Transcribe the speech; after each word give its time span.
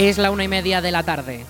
Es 0.00 0.16
la 0.16 0.30
una 0.30 0.44
y 0.44 0.48
media 0.48 0.80
de 0.80 0.92
la 0.92 1.02
tarde. 1.02 1.44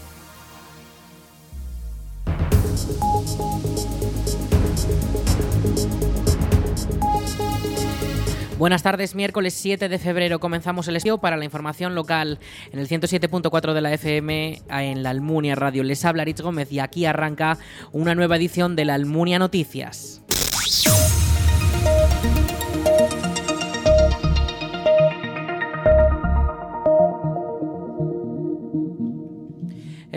Buenas 8.58 8.82
tardes, 8.82 9.14
miércoles 9.14 9.54
7 9.54 9.88
de 9.88 9.98
febrero 10.00 10.40
comenzamos 10.40 10.88
el 10.88 10.96
estudio 10.96 11.18
para 11.18 11.36
la 11.36 11.44
información 11.44 11.94
local 11.94 12.40
en 12.72 12.80
el 12.80 12.88
107.4 12.88 13.72
de 13.72 13.80
la 13.82 13.92
FM 13.94 14.62
en 14.68 15.04
la 15.04 15.10
Almunia 15.10 15.54
Radio. 15.54 15.84
Les 15.84 16.04
habla 16.04 16.24
Rich 16.24 16.40
Gómez 16.40 16.72
y 16.72 16.80
aquí 16.80 17.06
arranca 17.06 17.56
una 17.92 18.16
nueva 18.16 18.34
edición 18.34 18.74
de 18.74 18.84
la 18.84 18.94
Almunia 18.94 19.38
Noticias. 19.38 20.22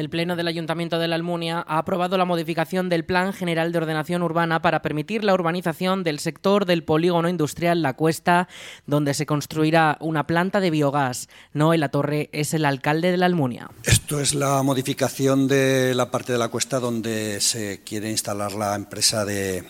El 0.04 0.10
Pleno 0.10 0.36
del 0.36 0.50
Ayuntamiento 0.50 1.00
de 1.00 1.08
la 1.08 1.16
Almunia 1.16 1.64
ha 1.66 1.78
aprobado 1.78 2.18
la 2.18 2.26
modificación 2.26 2.90
del 2.90 3.06
Plan 3.06 3.32
General 3.32 3.72
de 3.72 3.78
Ordenación 3.78 4.22
Urbana 4.22 4.62
para 4.62 4.82
permitir 4.82 5.24
la 5.24 5.34
urbanización 5.34 6.04
del 6.04 6.20
sector 6.20 6.66
del 6.66 6.84
polígono 6.84 7.30
industrial 7.30 7.82
La 7.82 7.94
Cuesta, 7.94 8.50
donde 8.86 9.14
se 9.14 9.26
construirá 9.26 9.98
una 10.02 10.28
planta 10.28 10.60
de 10.60 10.72
biogás. 10.72 11.30
Noel 11.54 11.80
La 11.80 11.88
Torre 11.88 12.30
es 12.34 12.54
el 12.54 12.66
alcalde 12.66 13.12
de 13.12 13.18
la 13.18 13.28
Almunia. 13.28 13.70
Esto 13.86 14.20
es 14.20 14.34
la 14.34 14.62
modificación 14.62 15.48
de 15.48 15.94
la 15.96 16.12
parte 16.12 16.34
de 16.34 16.38
La 16.38 16.50
Cuesta 16.50 16.82
donde 16.82 17.40
se 17.40 17.80
quiere 17.86 18.12
instalar 18.12 18.52
la 18.52 18.76
empresa 18.76 19.24
de, 19.24 19.64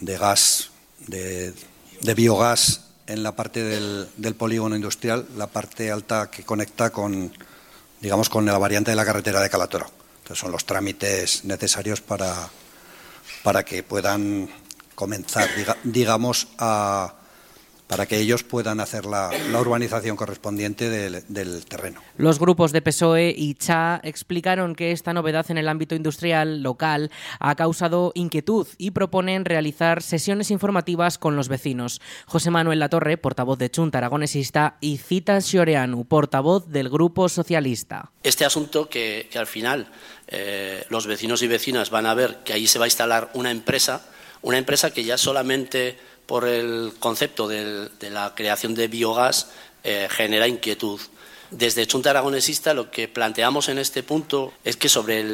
gas, 0.00 0.72
de, 1.06 1.54
biogás 2.16 2.90
en 3.06 3.22
la 3.22 3.36
parte 3.36 3.62
del 3.62 4.34
polígono 4.34 4.74
industrial, 4.74 5.24
la 5.36 5.46
parte 5.46 5.92
alta 5.92 6.32
que 6.32 6.42
conecta 6.42 6.90
con 6.90 7.30
digamos, 8.00 8.28
con 8.28 8.44
la 8.46 8.58
variante 8.58 8.90
de 8.90 8.96
la 8.96 9.04
carretera 9.04 9.40
de 9.40 9.50
Calatoro. 9.50 9.86
Entonces 10.18 10.38
son 10.38 10.52
los 10.52 10.64
trámites 10.64 11.44
necesarios 11.44 12.00
para, 12.00 12.48
para 13.42 13.64
que 13.64 13.82
puedan 13.82 14.48
comenzar, 14.94 15.48
digamos, 15.84 16.48
a, 16.58 17.14
para 17.88 18.06
que 18.06 18.18
ellos 18.18 18.44
puedan 18.44 18.80
hacer 18.80 19.06
la, 19.06 19.30
urbanización 19.58 20.16
correspondiente 20.16 20.88
del, 20.88 21.64
terreno. 21.64 22.00
Los 22.16 22.38
grupos 22.38 22.70
de 22.72 22.82
PSOE 22.82 23.34
y 23.36 23.54
CHA 23.54 24.00
explicaron 24.04 24.74
que 24.74 24.92
esta 24.92 25.14
novedad 25.14 25.50
en 25.50 25.58
el 25.58 25.68
ámbito 25.68 25.94
industrial 25.94 26.62
local 26.62 27.10
ha 27.40 27.54
causado 27.56 28.12
inquietud 28.14 28.66
y 28.76 28.90
proponen 28.90 29.44
realizar 29.44 30.02
sesiones 30.02 30.50
informativas 30.50 31.18
con 31.18 31.34
los 31.34 31.48
vecinos. 31.48 32.00
José 32.26 32.50
Manuel 32.50 32.78
Latorre, 32.78 33.16
portavoz 33.16 33.58
de 33.58 33.70
Chunta 33.70 33.98
Aragonesista, 33.98 34.76
y 34.80 34.98
Cita 34.98 35.40
Xioreanu, 35.40 36.04
portavoz 36.04 36.68
del 36.68 36.90
Grupo 36.90 37.28
Socialista. 37.28 38.12
Este 38.22 38.44
asunto 38.44 38.88
que, 38.88 39.28
al 39.34 39.46
final 39.46 39.88
eh, 40.26 40.84
los 40.90 41.06
vecinos 41.06 41.42
y 41.42 41.48
vecinas 41.48 41.90
van 41.90 42.06
a 42.06 42.14
ver 42.14 42.40
que 42.44 42.52
allí 42.52 42.66
se 42.66 42.78
va 42.78 42.84
a 42.84 42.88
instalar 42.88 43.30
una 43.32 43.50
empresa, 43.50 44.02
una 44.42 44.58
empresa 44.58 44.90
que 44.90 45.04
ya 45.04 45.16
solamente 45.16 45.96
por 46.28 46.46
el 46.46 46.92
concepto 46.98 47.48
de, 47.48 47.88
la 48.10 48.34
creación 48.34 48.74
de 48.74 48.86
biogás 48.86 49.48
eh, 49.82 50.08
genera 50.10 50.46
inquietud. 50.46 51.00
Desde 51.50 51.86
Chunta 51.86 52.10
Aragonesista 52.10 52.74
lo 52.74 52.90
que 52.90 53.08
planteamos 53.08 53.70
en 53.70 53.78
este 53.78 54.02
punto 54.02 54.52
es 54.62 54.76
que 54.76 54.90
sobre, 54.90 55.24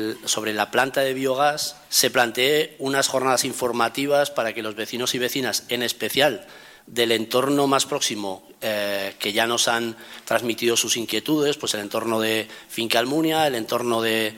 la 0.55 0.71
planta 0.71 1.01
de 1.01 1.13
biogás 1.13 1.75
se 1.89 2.13
plantee 2.13 2.77
unas 2.79 3.09
jornadas 3.09 3.45
informativas 3.45 4.31
para 4.31 4.53
que 4.53 4.63
los 4.63 4.77
vecinos 4.77 5.17
y 5.17 5.19
vecinas, 5.19 5.65
en 5.69 5.83
especial 5.83 6.47
del 6.87 7.11
entorno 7.11 7.67
más 7.67 7.87
próximo 7.87 8.47
eh, 8.61 9.17
que 9.19 9.33
ya 9.33 9.49
nos 9.49 9.67
han 9.67 9.97
transmitido 10.25 10.77
sus 10.77 10.97
inquietudes, 10.97 11.57
pues 11.57 11.75
el 11.75 11.81
entorno 11.81 12.21
de 12.21 12.47
Finca 12.69 13.01
Almunia, 13.01 13.49
el 13.49 13.57
entorno 13.57 14.01
de, 14.01 14.37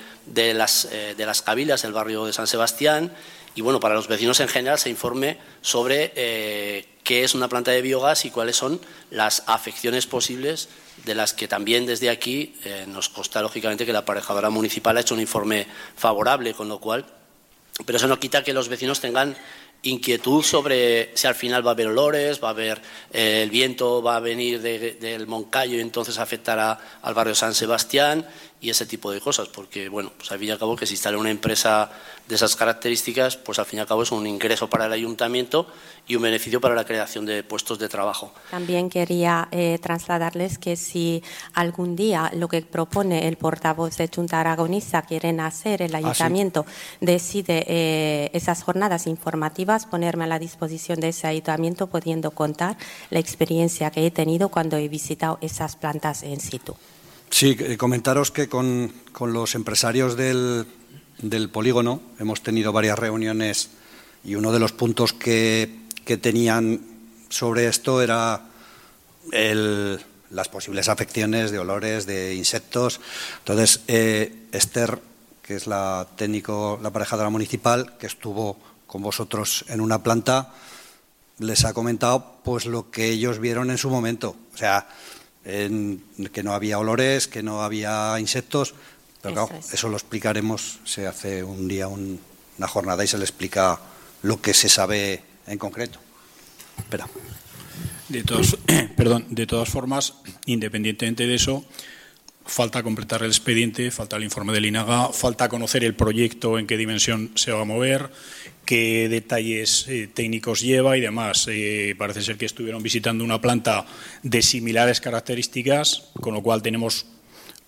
las, 0.54 0.86
eh, 0.90 1.14
de 1.14 1.26
las 1.26 1.42
Cabilas, 1.42 1.84
el 1.84 1.92
barrio 1.92 2.24
de 2.24 2.32
San 2.32 2.46
Sebastián 2.46 3.12
y 3.56 3.62
bueno, 3.62 3.80
para 3.80 3.94
los 3.94 4.06
vecinos 4.06 4.38
en 4.40 4.48
general 4.48 4.78
se 4.78 4.90
informe 4.90 5.38
sobre 5.62 6.12
eh, 6.14 6.86
qué 7.02 7.24
es 7.24 7.34
una 7.34 7.48
planta 7.48 7.70
de 7.70 7.80
biogás 7.80 8.26
y 8.26 8.30
cuáles 8.30 8.54
son 8.54 8.78
las 9.10 9.42
afecciones 9.46 10.06
posibles 10.06 10.68
de 11.06 11.14
las 11.14 11.32
que 11.32 11.48
también 11.48 11.86
desde 11.86 12.10
aquí 12.10 12.54
eh, 12.64 12.84
nos 12.86 13.08
consta 13.08 13.40
lógicamente 13.40 13.86
que 13.86 13.94
la 13.94 14.00
aparejadora 14.00 14.50
municipal 14.50 14.98
ha 14.98 15.00
hecho 15.00 15.14
un 15.14 15.20
informe 15.20 15.66
favorable, 15.96 16.52
con 16.52 16.68
lo 16.68 16.80
cual, 16.80 17.06
pero 17.86 17.96
eso 17.96 18.06
no 18.06 18.20
quita 18.20 18.44
que 18.44 18.52
los 18.52 18.68
vecinos 18.68 19.00
tengan 19.00 19.34
inquietud 19.82 20.42
sobre 20.42 21.16
si 21.16 21.26
al 21.26 21.34
final 21.34 21.64
va 21.64 21.70
a 21.70 21.74
haber 21.74 21.88
olores, 21.88 22.42
va 22.42 22.48
a 22.48 22.50
haber 22.50 22.80
eh, 23.10 23.42
el 23.42 23.50
viento 23.50 24.02
va 24.02 24.16
a 24.16 24.20
venir 24.20 24.60
del 24.60 25.26
Moncayo 25.26 25.78
y 25.78 25.80
entonces 25.80 26.18
afectará 26.18 26.78
al 27.02 27.14
barrio 27.14 27.34
San 27.34 27.54
Sebastián 27.54 28.26
y 28.60 28.70
ese 28.70 28.86
tipo 28.86 29.10
de 29.10 29.20
cosas, 29.20 29.48
porque 29.48 29.88
bueno, 29.88 30.12
pues 30.16 30.32
al 30.32 30.38
fin 30.38 30.48
y 30.48 30.50
al 30.50 30.58
cabo 30.58 30.76
que 30.76 30.86
se 30.86 30.94
instale 30.94 31.16
una 31.16 31.30
empresa 31.30 31.90
de 32.26 32.34
esas 32.34 32.56
características, 32.56 33.36
pues 33.36 33.58
al 33.58 33.66
fin 33.66 33.78
y 33.78 33.80
al 33.80 33.86
cabo 33.86 34.02
es 34.02 34.10
un 34.10 34.26
ingreso 34.26 34.68
para 34.68 34.86
el 34.86 34.92
ayuntamiento 34.92 35.66
y 36.08 36.16
un 36.16 36.22
beneficio 36.22 36.60
para 36.60 36.74
la 36.74 36.84
creación 36.84 37.26
de 37.26 37.42
puestos 37.44 37.78
de 37.78 37.88
trabajo. 37.88 38.32
También 38.50 38.88
quería 38.88 39.48
eh, 39.52 39.78
trasladarles 39.80 40.58
que 40.58 40.76
si 40.76 41.22
algún 41.52 41.96
día 41.96 42.30
lo 42.34 42.48
que 42.48 42.62
propone 42.62 43.28
el 43.28 43.36
portavoz 43.36 43.96
de 43.98 44.08
Junta 44.12 44.40
Aragonesa 44.40 45.02
quieren 45.02 45.40
hacer, 45.40 45.82
el 45.82 45.94
ah, 45.94 45.98
ayuntamiento 45.98 46.64
decide 47.00 47.64
eh, 47.68 48.30
esas 48.32 48.62
jornadas 48.62 49.06
informativas, 49.06 49.86
ponerme 49.86 50.24
a 50.24 50.28
la 50.28 50.38
disposición 50.38 51.00
de 51.00 51.10
ese 51.10 51.26
ayuntamiento 51.26 51.88
pudiendo 51.88 52.30
contar 52.30 52.76
la 53.10 53.18
experiencia 53.18 53.90
que 53.90 54.06
he 54.06 54.10
tenido 54.10 54.48
cuando 54.48 54.76
he 54.78 54.88
visitado 54.88 55.38
esas 55.42 55.76
plantas 55.76 56.22
en 56.22 56.40
situ. 56.40 56.74
Sí, 57.30 57.56
eh, 57.58 57.76
comentaros 57.76 58.30
que 58.30 58.48
con, 58.48 58.92
los 59.20 59.54
empresarios 59.54 60.16
del, 60.16 60.66
polígono 61.52 62.00
hemos 62.18 62.42
tenido 62.42 62.72
varias 62.72 62.98
reuniones 62.98 63.70
y 64.24 64.34
uno 64.34 64.52
de 64.52 64.60
los 64.60 64.72
puntos 64.72 65.12
que, 65.12 65.86
tenían 66.20 66.80
sobre 67.28 67.66
esto 67.66 68.00
era 68.00 68.46
las 70.30 70.48
posibles 70.48 70.88
afecciones 70.88 71.50
de 71.50 71.58
olores, 71.58 72.06
de 72.06 72.34
insectos. 72.34 73.00
Entonces, 73.38 73.80
eh, 73.88 74.46
Esther, 74.52 75.00
que 75.42 75.56
es 75.56 75.66
la 75.66 76.06
técnico, 76.16 76.78
la 76.80 76.92
parejadora 76.92 77.28
municipal, 77.28 77.96
que 77.98 78.06
estuvo 78.06 78.56
con 78.86 79.02
vosotros 79.02 79.64
en 79.68 79.80
una 79.80 80.02
planta, 80.02 80.52
les 81.38 81.64
ha 81.64 81.74
comentado 81.74 82.36
pues 82.44 82.66
lo 82.66 82.90
que 82.90 83.08
ellos 83.08 83.40
vieron 83.40 83.70
en 83.70 83.78
su 83.78 83.90
momento. 83.90 84.36
O 84.54 84.56
sea, 84.56 84.88
que 85.46 86.42
no 86.42 86.52
había 86.52 86.78
olores, 86.78 87.28
que 87.28 87.42
no 87.42 87.62
había 87.62 88.18
insectos. 88.18 88.74
Pero 89.22 89.46
claro, 89.46 89.60
eso 89.72 89.88
lo 89.88 89.96
explicaremos, 89.96 90.80
se 90.84 91.06
hace 91.06 91.42
un 91.42 91.68
día 91.68 91.88
una 91.88 92.68
jornada 92.68 93.04
y 93.04 93.06
se 93.06 93.18
le 93.18 93.24
explica 93.24 93.80
lo 94.22 94.40
que 94.40 94.54
se 94.54 94.68
sabe 94.68 95.22
en 95.46 95.58
concreto. 95.58 95.98
Espera. 96.78 97.08
De, 98.08 98.22
todos, 98.22 98.58
perdón, 98.96 99.26
de 99.30 99.46
todas 99.46 99.68
formas, 99.68 100.14
independientemente 100.46 101.26
de 101.26 101.34
eso, 101.34 101.64
falta 102.44 102.82
completar 102.82 103.22
el 103.22 103.28
expediente, 103.28 103.90
falta 103.90 104.16
el 104.16 104.24
informe 104.24 104.52
del 104.52 104.66
INAGA, 104.66 105.08
falta 105.12 105.48
conocer 105.48 105.84
el 105.84 105.94
proyecto, 105.94 106.58
en 106.58 106.66
qué 106.66 106.76
dimensión 106.76 107.32
se 107.34 107.52
va 107.52 107.62
a 107.62 107.64
mover, 107.64 108.10
qué 108.66 109.08
detalles 109.08 109.86
eh, 109.88 110.08
técnicos 110.12 110.60
lleva 110.60 110.98
y 110.98 111.00
demás. 111.00 111.46
Eh, 111.48 111.94
parece 111.96 112.20
ser 112.20 112.36
que 112.36 112.44
estuvieron 112.44 112.82
visitando 112.82 113.24
una 113.24 113.40
planta 113.40 113.86
de 114.22 114.42
similares 114.42 115.00
características, 115.00 116.10
con 116.20 116.34
lo 116.34 116.42
cual 116.42 116.60
tenemos, 116.60 117.06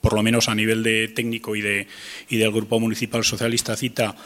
por 0.03 0.13
lo 0.13 0.23
menos 0.23 0.49
a 0.49 0.55
nivel 0.55 0.83
de 0.83 1.09
técnico 1.09 1.57
y, 1.57 1.63
de, 1.63 1.87
y 2.29 2.37
del 2.37 2.53
Grupo 2.53 2.81
Municipal 2.81 3.25
Socialista 3.25 3.77
Cita, 3.77 4.17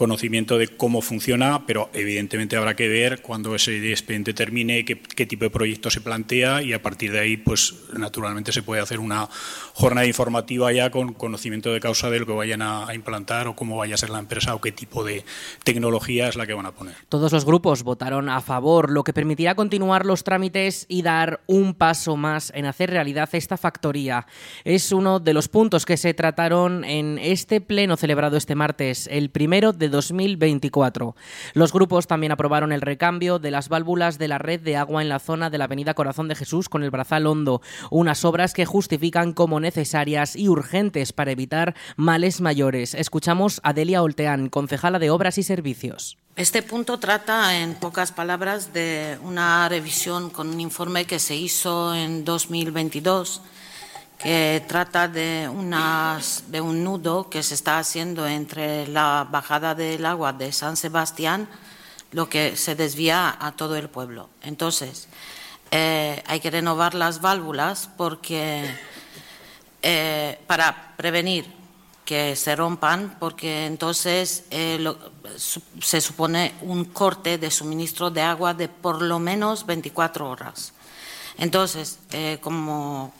conocimiento 0.00 0.56
de 0.56 0.66
cómo 0.66 1.02
funciona, 1.02 1.66
pero 1.66 1.90
evidentemente 1.92 2.56
habrá 2.56 2.74
que 2.74 2.88
ver 2.88 3.20
cuando 3.20 3.54
ese 3.54 3.90
expediente 3.90 4.32
termine 4.32 4.82
qué, 4.86 5.26
tipo 5.26 5.44
de 5.44 5.50
proyecto 5.50 5.90
se 5.90 6.00
plantea 6.00 6.62
y 6.62 6.72
a 6.72 6.80
partir 6.80 7.12
de 7.12 7.18
ahí, 7.20 7.36
pues 7.36 7.74
naturalmente 7.92 8.50
se 8.50 8.62
puede 8.62 8.80
hacer 8.80 8.98
una 8.98 9.28
jornada 9.74 10.06
informativa 10.06 10.72
ya 10.72 10.90
con 10.90 11.12
conocimiento 11.12 11.70
de 11.70 11.80
causa 11.80 12.08
de 12.08 12.18
lo 12.18 12.24
que 12.24 12.32
vayan 12.32 12.62
a, 12.62 12.94
implantar 12.94 13.46
o 13.46 13.54
cómo 13.54 13.76
vaya 13.76 13.94
a 13.94 13.98
ser 13.98 14.08
la 14.08 14.18
empresa 14.20 14.54
o 14.54 14.60
qué 14.62 14.72
tipo 14.72 15.04
de 15.04 15.22
tecnología 15.64 16.28
es 16.28 16.36
la 16.36 16.46
que 16.46 16.54
van 16.54 16.64
a 16.64 16.72
poner. 16.72 16.94
Todos 17.10 17.30
los 17.30 17.44
grupos 17.44 17.82
votaron 17.82 18.30
a 18.30 18.40
favor, 18.40 18.90
lo 18.90 19.04
que 19.04 19.12
permitirá 19.12 19.54
continuar 19.54 20.06
los 20.06 20.24
trámites 20.24 20.86
y 20.88 21.02
dar 21.02 21.42
un 21.46 21.74
paso 21.74 22.16
más 22.16 22.50
en 22.54 22.64
hacer 22.64 22.88
realidad 22.88 23.28
esta 23.32 23.58
factoría. 23.58 24.26
Es 24.64 24.92
uno 24.92 25.20
de 25.20 25.34
los 25.34 25.48
puntos 25.48 25.84
que 25.84 25.98
se 25.98 26.14
trataron 26.14 26.84
en 26.84 27.18
este 27.18 27.60
pleno 27.60 27.98
celebrado 27.98 28.38
este 28.38 28.54
martes, 28.54 29.06
el 29.12 29.28
primero 29.28 29.74
de 29.74 29.89
2024. 29.90 31.14
Los 31.54 31.72
grupos 31.72 32.06
también 32.06 32.32
aprobaron 32.32 32.72
el 32.72 32.80
recambio 32.80 33.38
de 33.38 33.50
las 33.50 33.68
válvulas 33.68 34.18
de 34.18 34.28
la 34.28 34.38
red 34.38 34.60
de 34.60 34.76
agua 34.76 35.02
en 35.02 35.08
la 35.08 35.18
zona 35.18 35.50
de 35.50 35.58
la 35.58 35.64
Avenida 35.64 35.94
Corazón 35.94 36.28
de 36.28 36.34
Jesús 36.34 36.68
con 36.68 36.82
el 36.82 36.90
Brazal 36.90 37.26
Hondo, 37.26 37.60
unas 37.90 38.24
obras 38.24 38.54
que 38.54 38.66
justifican 38.66 39.32
como 39.32 39.60
necesarias 39.60 40.36
y 40.36 40.48
urgentes 40.48 41.12
para 41.12 41.32
evitar 41.32 41.74
males 41.96 42.40
mayores. 42.40 42.94
Escuchamos 42.94 43.60
a 43.64 43.72
Delia 43.72 44.02
Olteán, 44.02 44.48
concejala 44.48 44.98
de 44.98 45.10
Obras 45.10 45.38
y 45.38 45.42
Servicios. 45.42 46.18
Este 46.36 46.62
punto 46.62 46.98
trata, 46.98 47.58
en 47.58 47.74
pocas 47.74 48.12
palabras, 48.12 48.72
de 48.72 49.18
una 49.22 49.68
revisión 49.68 50.30
con 50.30 50.48
un 50.48 50.60
informe 50.60 51.04
que 51.04 51.18
se 51.18 51.36
hizo 51.36 51.94
en 51.94 52.24
2022 52.24 53.42
que 54.22 54.62
trata 54.68 55.08
de, 55.08 55.48
unas, 55.48 56.44
de 56.48 56.60
un 56.60 56.84
nudo 56.84 57.30
que 57.30 57.42
se 57.42 57.54
está 57.54 57.78
haciendo 57.78 58.26
entre 58.26 58.86
la 58.86 59.26
bajada 59.28 59.74
del 59.74 60.04
agua 60.04 60.32
de 60.32 60.52
San 60.52 60.76
Sebastián, 60.76 61.48
lo 62.12 62.28
que 62.28 62.56
se 62.56 62.74
desvía 62.74 63.34
a 63.40 63.52
todo 63.52 63.76
el 63.76 63.88
pueblo. 63.88 64.28
Entonces, 64.42 65.08
eh, 65.70 66.22
hay 66.26 66.40
que 66.40 66.50
renovar 66.50 66.94
las 66.94 67.20
válvulas 67.22 67.88
porque 67.96 68.68
eh, 69.80 70.38
para 70.46 70.94
prevenir 70.96 71.46
que 72.04 72.36
se 72.36 72.56
rompan, 72.56 73.16
porque 73.18 73.66
entonces 73.66 74.44
eh, 74.50 74.84
se 75.80 76.00
supone 76.00 76.54
un 76.62 76.86
corte 76.86 77.38
de 77.38 77.50
suministro 77.50 78.10
de 78.10 78.20
agua 78.20 78.52
de 78.52 78.68
por 78.68 79.00
lo 79.00 79.18
menos 79.18 79.64
24 79.64 80.28
horas. 80.28 80.74
Entonces, 81.38 82.00
como 82.42 83.14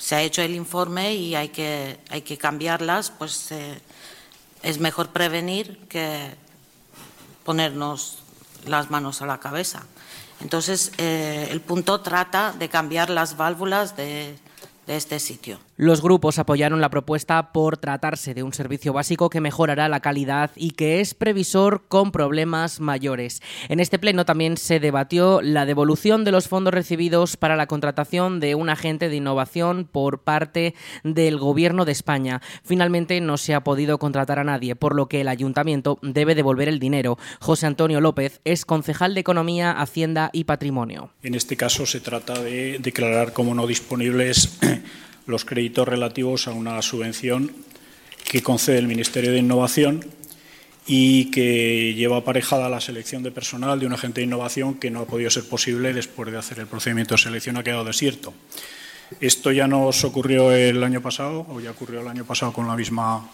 se 0.00 0.16
ha 0.16 0.22
hecho 0.22 0.42
el 0.42 0.54
informe 0.54 1.14
y 1.14 1.34
hay 1.34 1.50
que, 1.50 2.00
hay 2.08 2.22
que 2.22 2.38
cambiarlas, 2.38 3.10
pues 3.10 3.52
es 4.62 4.78
mejor 4.78 5.10
prevenir 5.10 5.78
que 5.88 6.34
ponernos 7.44 8.18
las 8.66 8.90
manos 8.90 9.22
a 9.22 9.26
la 9.26 9.38
cabeza. 9.38 9.82
Entonces, 10.40 10.92
eh, 10.96 11.48
el 11.50 11.60
punto 11.60 12.00
trata 12.00 12.52
de 12.52 12.68
cambiar 12.70 13.10
las 13.10 13.36
válvulas 13.36 13.94
de 13.96 14.38
este 14.86 15.20
sitio. 15.20 15.60
Los 15.80 16.02
grupos 16.02 16.38
apoyaron 16.38 16.82
la 16.82 16.90
propuesta 16.90 17.52
por 17.52 17.78
tratarse 17.78 18.34
de 18.34 18.42
un 18.42 18.52
servicio 18.52 18.92
básico 18.92 19.30
que 19.30 19.40
mejorará 19.40 19.88
la 19.88 20.00
calidad 20.00 20.50
y 20.54 20.72
que 20.72 21.00
es 21.00 21.14
previsor 21.14 21.84
con 21.88 22.12
problemas 22.12 22.80
mayores. 22.80 23.40
En 23.70 23.80
este 23.80 23.98
pleno 23.98 24.26
también 24.26 24.58
se 24.58 24.78
debatió 24.78 25.40
la 25.40 25.64
devolución 25.64 26.22
de 26.22 26.32
los 26.32 26.48
fondos 26.48 26.74
recibidos 26.74 27.38
para 27.38 27.56
la 27.56 27.66
contratación 27.66 28.40
de 28.40 28.54
un 28.54 28.68
agente 28.68 29.08
de 29.08 29.16
innovación 29.16 29.88
por 29.90 30.18
parte 30.20 30.74
del 31.02 31.38
Gobierno 31.38 31.86
de 31.86 31.92
España. 31.92 32.42
Finalmente 32.62 33.18
no 33.22 33.38
se 33.38 33.54
ha 33.54 33.64
podido 33.64 33.98
contratar 33.98 34.38
a 34.38 34.44
nadie, 34.44 34.76
por 34.76 34.94
lo 34.94 35.08
que 35.08 35.22
el 35.22 35.28
ayuntamiento 35.28 35.98
debe 36.02 36.34
devolver 36.34 36.68
el 36.68 36.78
dinero. 36.78 37.16
José 37.40 37.64
Antonio 37.64 38.02
López 38.02 38.42
es 38.44 38.66
concejal 38.66 39.14
de 39.14 39.20
Economía, 39.20 39.72
Hacienda 39.72 40.28
y 40.34 40.44
Patrimonio. 40.44 41.14
En 41.22 41.34
este 41.34 41.56
caso 41.56 41.86
se 41.86 42.00
trata 42.00 42.38
de 42.38 42.78
declarar 42.80 43.32
como 43.32 43.54
no 43.54 43.66
disponibles 43.66 44.58
los 45.26 45.44
créditos 45.44 45.86
relativos 45.86 46.48
a 46.48 46.52
una 46.52 46.80
subvención 46.82 47.52
que 48.30 48.42
concede 48.42 48.78
el 48.78 48.86
Ministerio 48.86 49.32
de 49.32 49.38
Innovación 49.38 50.04
y 50.86 51.30
que 51.30 51.94
lleva 51.94 52.18
aparejada 52.18 52.68
la 52.68 52.80
selección 52.80 53.22
de 53.22 53.30
personal 53.30 53.78
de 53.78 53.86
un 53.86 53.92
agente 53.92 54.20
de 54.20 54.26
innovación 54.26 54.74
que 54.74 54.90
no 54.90 55.00
ha 55.00 55.06
podido 55.06 55.30
ser 55.30 55.48
posible 55.48 55.92
después 55.92 56.30
de 56.32 56.38
hacer 56.38 56.58
el 56.58 56.66
procedimiento 56.66 57.14
de 57.14 57.18
selección 57.18 57.56
ha 57.56 57.62
quedado 57.62 57.84
desierto. 57.84 58.34
Esto 59.20 59.50
ya 59.50 59.66
nos 59.66 60.04
ocurrió 60.04 60.52
el 60.52 60.82
año 60.84 61.00
pasado, 61.00 61.46
o 61.48 61.60
ya 61.60 61.72
ocurrió 61.72 62.00
el 62.00 62.08
año 62.08 62.24
pasado 62.24 62.52
con 62.52 62.68
la 62.68 62.76
misma, 62.76 63.28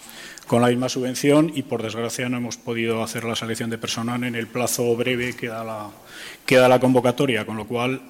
con 0.47 0.63
la 0.63 0.69
misma 0.69 0.89
subvención 0.89 1.53
y 1.55 1.63
por 1.63 1.83
desgracia 1.83 2.29
no 2.29 2.39
hemos 2.39 2.57
podido 2.57 3.03
hacer 3.03 3.25
la 3.25 3.37
selección 3.37 3.69
de 3.69 3.77
personal 3.77 4.25
en 4.25 4.35
el 4.35 4.47
plazo 4.47 4.97
breve 4.97 5.35
que 5.35 5.49
da 5.49 5.65
la, 5.65 5.91
que 6.47 6.57
da 6.57 6.69
la 6.69 6.81
convocatoria, 6.81 7.45
con 7.45 7.57
lo 7.57 7.67
cual 7.67 8.01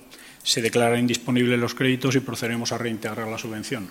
se 0.47 0.63
declaran 0.63 1.01
indisponibles 1.01 1.59
los 1.59 1.75
créditos 1.75 2.15
y 2.15 2.21
procederemos 2.21 2.71
a 2.71 2.79
reintegrar 2.79 3.27
la 3.27 3.37
subvención. 3.37 3.89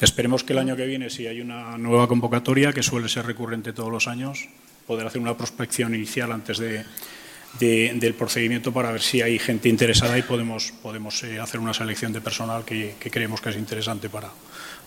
Esperemos 0.00 0.42
que 0.42 0.52
el 0.52 0.58
año 0.58 0.74
que 0.74 0.84
viene, 0.86 1.08
si 1.08 1.28
hay 1.28 1.40
una 1.40 1.78
nueva 1.78 2.08
convocatoria, 2.08 2.72
que 2.72 2.82
suele 2.82 3.08
ser 3.08 3.26
recurrente 3.26 3.72
todos 3.72 3.92
los 3.92 4.08
años, 4.08 4.48
poder 4.88 5.06
hacer 5.06 5.20
una 5.20 5.36
prospección 5.36 5.94
inicial 5.94 6.32
antes 6.32 6.58
de, 6.58 6.84
del 7.60 8.14
procedimiento 8.14 8.72
para 8.72 8.90
ver 8.90 9.00
si 9.00 9.22
hay 9.22 9.38
gente 9.38 9.68
interesada 9.68 10.18
y 10.18 10.22
podemos, 10.22 10.72
podemos 10.82 11.22
eh, 11.22 11.38
hacer 11.38 11.60
una 11.60 11.72
selección 11.72 12.12
de 12.12 12.20
personal 12.20 12.64
que, 12.64 12.96
que 12.98 13.10
creemos 13.10 13.40
que 13.40 13.50
es 13.50 13.56
interesante 13.56 14.08
para, 14.08 14.30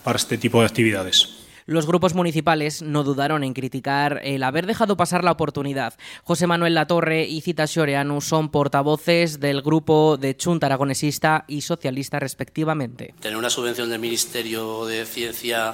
para 0.04 0.18
este 0.18 0.36
tipo 0.36 0.60
de 0.60 0.66
actividades. 0.66 1.41
Los 1.66 1.86
grupos 1.86 2.14
municipales 2.14 2.82
no 2.82 3.04
dudaron 3.04 3.44
en 3.44 3.54
criticar 3.54 4.20
el 4.24 4.42
haber 4.42 4.66
dejado 4.66 4.96
pasar 4.96 5.22
la 5.22 5.30
oportunidad. 5.30 5.94
José 6.24 6.46
Manuel 6.46 6.74
Latorre 6.74 7.24
y 7.24 7.40
Cita 7.40 7.66
Xoreanu 7.66 8.20
son 8.20 8.50
portavoces 8.50 9.38
del 9.38 9.62
grupo 9.62 10.16
de 10.16 10.36
Chunta 10.36 10.66
Aragonesista 10.66 11.44
y 11.46 11.60
Socialista 11.60 12.18
respectivamente. 12.18 13.14
Tener 13.20 13.36
una 13.36 13.50
subvención 13.50 13.90
del 13.90 14.00
Ministerio 14.00 14.86
de 14.86 15.06
Ciencia 15.06 15.72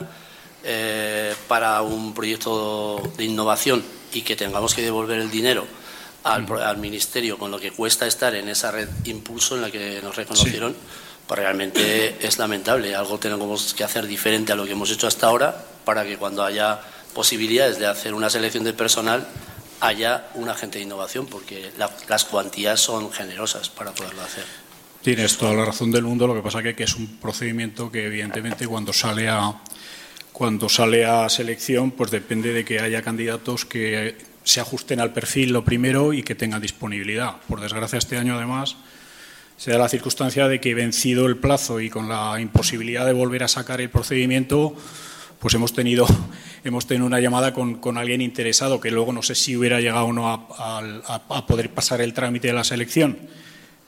eh, 0.63 1.35
para 1.47 1.81
un 1.83 2.13
proyecto 2.13 3.01
de 3.17 3.25
innovación 3.25 3.83
y 4.13 4.23
que 4.23 4.37
tengamos 4.37 4.75
que 4.75 4.83
devolver 4.83 5.19
el 5.21 5.31
dinero 5.31 5.65
al, 6.25 6.47
al, 6.61 6.77
Ministerio 6.79 7.39
con 7.39 7.51
lo 7.51 7.59
que 7.59 7.71
cuesta 7.71 8.07
estar 8.07 8.35
en 8.35 8.49
esa 8.49 8.71
red 8.71 8.89
impulso 9.05 9.55
en 9.55 9.63
la 9.63 9.71
que 9.71 10.01
nos 10.03 10.17
reconocieron. 10.17 10.73
Sí 10.73 10.79
pues 11.29 11.41
realmente 11.41 12.27
es 12.27 12.39
lamentable. 12.39 12.97
Algo 12.97 13.19
tenemos 13.19 13.75
que 13.75 13.85
hacer 13.85 14.07
diferente 14.07 14.53
a 14.53 14.57
lo 14.57 14.65
que 14.65 14.73
hemos 14.73 14.91
hecho 14.91 15.07
hasta 15.07 15.27
ahora 15.27 15.63
para 15.89 16.05
que 16.05 16.19
cuando 16.19 16.45
haya 16.45 16.83
posibilidades 17.15 17.79
de 17.79 17.87
hacer 17.87 18.13
una 18.13 18.29
selección 18.29 18.63
de 18.63 18.75
personal 18.75 19.27
haya 19.81 20.29
un 20.35 20.51
agente 20.51 20.77
de 20.77 20.85
innovación, 20.85 21.25
porque 21.25 21.71
las 22.07 22.27
cuantías 22.27 22.79
son 22.79 23.11
generosas 23.11 23.71
para 23.71 23.93
poderlo 23.93 24.21
hacer. 24.21 24.45
Tienes 25.01 25.39
toda 25.39 25.55
la 25.55 25.65
razón 25.65 25.91
del 25.91 26.03
mundo, 26.03 26.27
lo 26.27 26.35
que 26.35 26.43
pasa 26.43 26.63
que, 26.63 26.75
que 26.75 26.83
es 26.83 26.95
un 26.95 27.17
procedimiento 27.17 27.91
que 27.91 28.05
evidentemente 28.05 28.67
cuando 28.67 28.93
sale 28.93 29.31
a 29.31 29.55
cuando 30.31 30.69
sale 30.69 31.07
a 31.07 31.27
selección, 31.31 31.93
pues 31.93 32.11
depende 32.11 32.53
de 32.53 32.67
que 32.67 32.81
haya 32.81 33.01
candidatos 33.01 33.65
que 33.65 34.19
se 34.45 34.61
ajusten 34.61 35.01
al 35.01 35.15
perfil 35.15 35.55
lo 35.55 35.65
primero 35.65 36.13
y 36.13 36.23
que 36.23 36.35
tengan 36.35 36.61
disponibilidad. 36.61 37.37
Por 37.49 37.63
desgracia 37.63 37.99
este 37.99 38.19
año 38.19 38.37
además 38.37 38.77
se 39.57 39.71
da 39.71 39.79
la 39.79 39.89
circunstancia 39.89 40.49
de 40.49 40.61
que 40.61 40.75
vencido 40.75 41.25
el 41.25 41.39
plazo 41.39 41.81
y 41.81 41.89
con 41.89 42.11
la 42.11 42.39
imposibilidad 42.43 43.07
de 43.07 43.15
volver 43.15 43.43
a 43.43 43.49
sacar 43.49 43.81
el 43.81 43.89
procedimiento, 43.89 44.77
pues 45.39 45.55
hemos 45.55 45.73
tenido, 45.73 46.07
hemos 46.65 46.87
tenido 46.87 47.07
una 47.07 47.21
llamada 47.21 47.55
con, 47.55 47.99
alguien 47.99 48.21
interesado 48.21 48.81
que 48.81 48.91
luego 48.91 49.13
no 49.13 49.23
sé 49.23 49.35
si 49.35 49.57
hubiera 49.57 49.81
llegado 49.81 50.07
o 50.07 50.13
no 50.13 50.29
a, 50.33 51.47
poder 51.47 51.71
pasar 51.71 52.01
el 52.01 52.15
trámite 52.15 52.49
de 52.49 52.55
la 52.55 52.65
selección, 52.65 53.19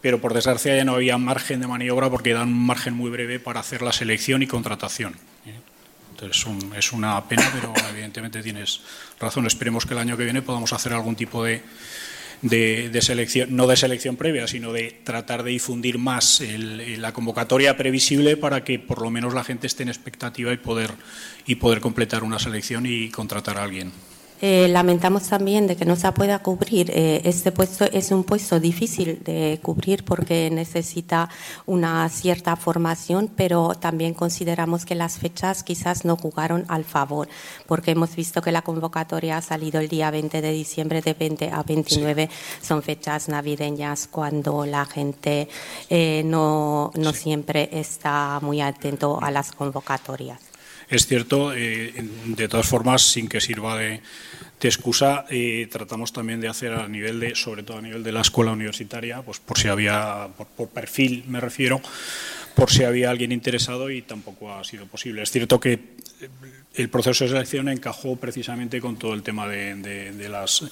pero 0.00 0.20
por 0.20 0.34
desgracia 0.34 0.76
ya 0.76 0.84
no 0.84 0.94
había 0.94 1.18
margen 1.18 1.60
de 1.60 1.66
maniobra 1.66 2.08
porque 2.10 2.32
dan 2.32 2.48
un 2.48 2.66
margen 2.66 2.94
muy 2.94 3.10
breve 3.10 3.40
para 3.40 3.60
hacer 3.60 3.82
la 3.82 3.92
selección 3.92 4.42
y 4.42 4.46
contratación. 4.46 5.16
Entonces 6.10 6.44
es 6.76 6.92
una 6.92 7.24
pena, 7.28 7.50
pero 7.54 7.72
evidentemente 7.88 8.42
tienes 8.42 8.82
razón. 9.18 9.46
Esperemos 9.46 9.86
que 9.86 9.94
el 9.94 10.00
año 10.00 10.18
que 10.18 10.24
viene 10.24 10.42
podamos 10.42 10.70
hacer 10.74 10.92
algún 10.92 11.16
tipo 11.16 11.42
de 11.44 11.62
de, 12.42 12.98
selección, 13.02 13.54
no 13.54 13.66
de 13.66 13.76
selección 13.76 14.16
previa, 14.16 14.46
sino 14.46 14.72
de 14.72 15.00
tratar 15.04 15.42
de 15.42 15.50
difundir 15.50 15.98
más 15.98 16.42
la 16.98 17.12
convocatoria 17.12 17.76
previsible 17.76 18.36
para 18.36 18.64
que 18.64 18.78
por 18.78 19.02
lo 19.02 19.10
menos 19.10 19.34
la 19.34 19.44
gente 19.44 19.66
esté 19.66 19.82
en 19.82 19.88
expectativa 19.88 20.52
y 20.52 20.56
poder, 20.56 20.90
y 21.46 21.56
poder 21.56 21.80
completar 21.80 22.22
una 22.22 22.38
selección 22.38 22.86
y 22.86 23.10
contratar 23.10 23.58
a 23.58 23.64
alguien. 23.64 23.92
Eh, 24.42 24.68
lamentamos 24.68 25.28
también 25.28 25.66
de 25.66 25.76
que 25.76 25.84
no 25.84 25.96
se 25.96 26.10
pueda 26.12 26.38
cubrir. 26.38 26.90
Eh, 26.94 27.20
este 27.24 27.52
puesto 27.52 27.84
es 27.84 28.10
un 28.10 28.24
puesto 28.24 28.58
difícil 28.58 29.22
de 29.22 29.60
cubrir 29.62 30.04
porque 30.04 30.50
necesita 30.50 31.28
una 31.66 32.08
cierta 32.08 32.56
formación, 32.56 33.30
pero 33.36 33.74
también 33.74 34.14
consideramos 34.14 34.86
que 34.86 34.94
las 34.94 35.18
fechas 35.18 35.62
quizás 35.62 36.04
no 36.06 36.16
jugaron 36.16 36.64
al 36.68 36.84
favor, 36.84 37.28
porque 37.66 37.90
hemos 37.90 38.16
visto 38.16 38.40
que 38.40 38.52
la 38.52 38.62
convocatoria 38.62 39.36
ha 39.36 39.42
salido 39.42 39.78
el 39.80 39.88
día 39.88 40.10
20 40.10 40.40
de 40.40 40.52
diciembre 40.52 41.02
de 41.02 41.12
20 41.12 41.50
a 41.50 41.62
29. 41.62 42.30
Son 42.62 42.82
fechas 42.82 43.28
navideñas 43.28 44.08
cuando 44.08 44.64
la 44.64 44.86
gente 44.86 45.48
eh, 45.90 46.22
no, 46.24 46.92
no 46.94 47.12
siempre 47.12 47.68
está 47.72 48.38
muy 48.40 48.62
atento 48.62 49.20
a 49.22 49.30
las 49.30 49.52
convocatorias. 49.52 50.49
Es 50.90 51.06
cierto, 51.06 51.50
de 51.50 52.48
todas 52.48 52.66
formas, 52.66 53.02
sin 53.02 53.28
que 53.28 53.40
sirva 53.40 53.78
de, 53.78 54.00
excusa 54.60 55.24
eh, 55.30 55.68
tratamos 55.70 56.12
también 56.12 56.40
de 56.40 56.48
hacer 56.48 56.72
a 56.72 56.88
nivel 56.88 57.20
de, 57.20 57.34
sobre 57.34 57.62
todo 57.62 57.78
a 57.78 57.82
nivel 57.82 58.02
de 58.02 58.12
la 58.12 58.20
escuela 58.20 58.52
universitaria, 58.52 59.22
pues 59.22 59.38
por 59.38 59.56
si 59.56 59.68
había, 59.68 60.28
por, 60.56 60.68
perfil 60.68 61.24
me 61.28 61.40
refiero, 61.40 61.80
por 62.56 62.70
si 62.70 62.82
había 62.82 63.08
alguien 63.08 63.30
interesado 63.30 63.88
y 63.90 64.02
tampoco 64.02 64.52
ha 64.52 64.64
sido 64.64 64.86
posible. 64.86 65.22
Es 65.22 65.30
cierto 65.30 65.60
que 65.60 65.78
el 66.74 66.88
proceso 66.88 67.24
de 67.24 67.30
selección 67.30 67.68
encajó 67.68 68.16
precisamente 68.16 68.80
con 68.80 68.96
todo 68.96 69.14
el 69.14 69.22
tema 69.22 69.48
de, 69.48 69.74
de, 69.74 70.28
las, 70.28 70.64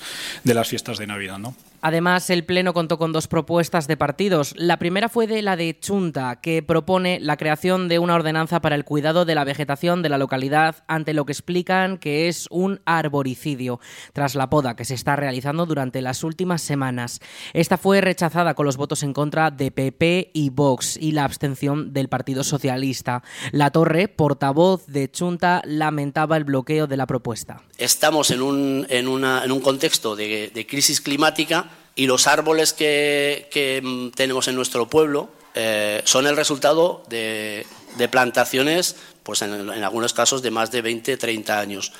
de 0.45 0.55
las 0.55 0.69
fiestas 0.69 0.99
de 0.99 1.07
Navidad, 1.07 1.39
¿no? 1.39 1.55
Además, 1.81 2.29
el 2.31 2.45
Pleno 2.45 2.75
contó 2.75 2.99
con 2.99 3.13
dos 3.13 3.29
propuestas 3.29 3.87
de 3.87 3.97
partidos. 3.97 4.53
La 4.57 4.79
primera 4.79 5.09
fue 5.09 5.29
de 5.29 5.43
la 5.43 5.55
de 5.55 5.79
Chunta, 5.79 6.41
que 6.41 6.61
propone 6.61 7.21
la 7.21 7.37
creación 7.37 7.87
de 7.87 8.01
una 8.01 8.17
ordenanza 8.17 8.61
para 8.61 8.75
el 8.75 8.85
cuidado 8.85 9.25
de 9.25 9.37
la 9.37 9.45
vegetación 9.45 10.03
de 10.03 10.09
la 10.09 10.19
localidad 10.19 10.83
ante 10.89 11.15
lo 11.15 11.25
que 11.25 11.33
explican 11.33 11.97
que 11.99 12.27
es 12.27 12.49
un 12.51 12.81
arboricidio, 12.85 13.79
tras 14.13 14.35
la 14.35 14.51
poda 14.51 14.75
que 14.75 14.85
se 14.85 14.95
está 14.95 15.15
realizando 15.15 15.67
durante 15.67 16.03
las 16.03 16.25
últimas 16.25 16.63
semanas. 16.63 17.21
Esta 17.53 17.79
fue 17.79 18.01
rechazada 18.01 18.55
con 18.55 18.67
los 18.67 18.77
votos 18.77 19.05
en 19.05 19.13
contra 19.13 19.53
de 19.53 19.71
PP 19.71 20.33
y 20.35 20.51
Vox 20.51 20.97
y 20.97 21.13
la 21.13 21.23
abstención 21.23 21.93
del 21.93 22.09
Partido 22.09 22.43
Socialista. 22.43 23.23
La 23.53 23.71
Torre, 23.71 24.09
portavoz 24.09 24.85
de 24.87 25.09
Chunta, 25.13 25.63
lamentaba 25.89 26.37
el 26.37 26.45
bloqueo 26.45 26.87
de 26.87 26.99
la 26.99 27.07
propuesta. 27.07 27.63
Estamos 27.79 28.31
en 28.31 28.43
un, 28.43 28.87
en 28.91 29.07
en 29.09 29.53
un 29.53 29.61
contexto 29.61 30.15
de, 30.15 30.51
de 30.55 30.67
crisis 30.67 31.01
climática 31.01 31.71
y 31.95 32.07
los 32.07 32.27
árboles 32.27 32.75
que, 32.75 33.81
mm, 33.83 34.11
tenemos 34.11 34.49
en 34.49 34.55
nuestro 34.55 34.87
pueblo 34.87 35.31
eh, 35.55 36.03
son 36.05 36.27
el 36.27 36.37
resultado 36.37 37.03
de 37.09 37.65
plantaciones, 38.11 38.97
pues 39.23 39.41
en, 39.43 39.71
algunos 39.71 40.13
casos 40.13 40.43
de 40.43 40.51
más 40.51 40.71
de 40.71 40.83
20, 40.83 41.17
30 41.17 41.59
años. 41.59 41.93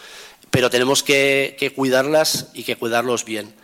Pero 0.51 0.69
tenemos 0.69 1.03
que, 1.03 1.73
cuidarlas 1.75 2.49
y 2.53 2.65
que 2.65 2.77
cuidarlos 2.77 3.25
bien. 3.25 3.55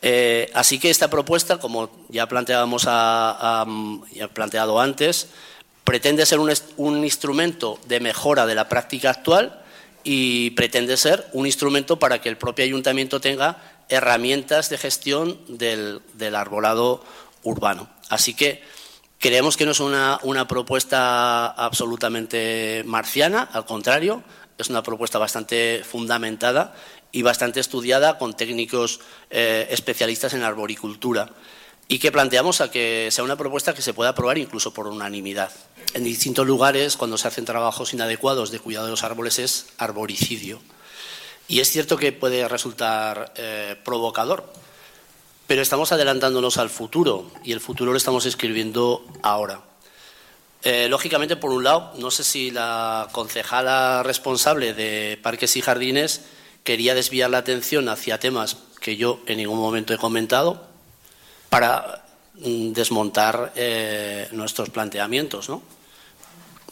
Eh, 0.00 0.50
así 0.54 0.78
que 0.78 0.88
esta 0.88 1.10
propuesta, 1.10 1.58
como 1.58 1.90
ya 2.08 2.26
planteábamos 2.26 2.84
ya 2.84 4.28
planteado 4.32 4.80
antes, 4.80 5.28
pretende 5.88 6.26
ser 6.26 6.38
un, 6.38 7.02
instrumento 7.02 7.78
de 7.86 7.98
mejora 7.98 8.44
de 8.44 8.54
la 8.54 8.68
práctica 8.68 9.08
actual 9.08 9.62
y 10.04 10.50
pretende 10.50 10.98
ser 10.98 11.26
un 11.32 11.46
instrumento 11.46 11.98
para 11.98 12.20
que 12.20 12.28
el 12.28 12.36
propio 12.36 12.66
ayuntamiento 12.66 13.22
tenga 13.22 13.56
herramientas 13.88 14.68
de 14.68 14.76
gestión 14.76 15.40
del, 15.48 16.02
arbolado 16.36 17.02
urbano. 17.42 17.88
Así 18.10 18.34
que 18.34 18.62
creemos 19.18 19.56
que 19.56 19.64
no 19.64 19.70
es 19.70 19.80
una, 19.80 20.46
propuesta 20.46 21.46
absolutamente 21.46 22.82
marciana, 22.84 23.48
al 23.50 23.64
contrario, 23.64 24.22
es 24.58 24.68
una 24.68 24.82
propuesta 24.82 25.18
bastante 25.18 25.82
fundamentada 25.90 26.74
y 27.12 27.22
bastante 27.22 27.60
estudiada 27.60 28.18
con 28.18 28.34
técnicos 28.36 29.00
eh, 29.30 29.68
especialistas 29.70 30.34
en 30.34 30.42
arboricultura 30.42 31.30
y 31.88 31.98
que 31.98 32.12
planteamos 32.12 32.60
a 32.60 32.70
que 32.70 33.08
sea 33.10 33.24
una 33.24 33.36
propuesta 33.36 33.74
que 33.74 33.80
se 33.80 33.94
pueda 33.94 34.10
aprobar 34.10 34.36
incluso 34.36 34.74
por 34.74 34.86
unanimidad. 34.86 35.50
En 35.94 36.04
distintos 36.04 36.46
lugares, 36.46 36.98
cuando 36.98 37.16
se 37.16 37.26
hacen 37.26 37.46
trabajos 37.46 37.94
inadecuados 37.94 38.50
de 38.50 38.60
cuidado 38.60 38.84
de 38.84 38.90
los 38.90 39.04
árboles, 39.04 39.38
es 39.38 39.66
arboricidio. 39.78 40.60
Y 41.48 41.60
es 41.60 41.70
cierto 41.70 41.96
que 41.96 42.12
puede 42.12 42.46
resultar 42.46 43.32
eh, 43.36 43.74
provocador, 43.82 44.52
pero 45.46 45.62
estamos 45.62 45.90
adelantándonos 45.90 46.58
al 46.58 46.68
futuro 46.68 47.30
y 47.42 47.52
el 47.52 47.60
futuro 47.60 47.92
lo 47.92 47.96
estamos 47.96 48.26
escribiendo 48.26 49.02
ahora. 49.22 49.62
Eh, 50.62 50.88
lógicamente, 50.90 51.36
por 51.36 51.52
un 51.52 51.64
lado, 51.64 51.94
no 51.96 52.10
sé 52.10 52.22
si 52.22 52.50
la 52.50 53.08
concejala 53.12 54.02
responsable 54.02 54.74
de 54.74 55.18
parques 55.22 55.56
y 55.56 55.62
jardines 55.62 56.20
quería 56.64 56.94
desviar 56.94 57.30
la 57.30 57.38
atención 57.38 57.88
hacia 57.88 58.20
temas 58.20 58.58
que 58.78 58.98
yo 58.98 59.20
en 59.24 59.38
ningún 59.38 59.58
momento 59.58 59.94
he 59.94 59.98
comentado 59.98 60.67
para 61.48 62.04
mm, 62.34 62.72
desmontar 62.72 63.52
eh, 63.56 64.28
nuestros 64.32 64.70
planteamientos. 64.70 65.48
¿no? 65.48 65.62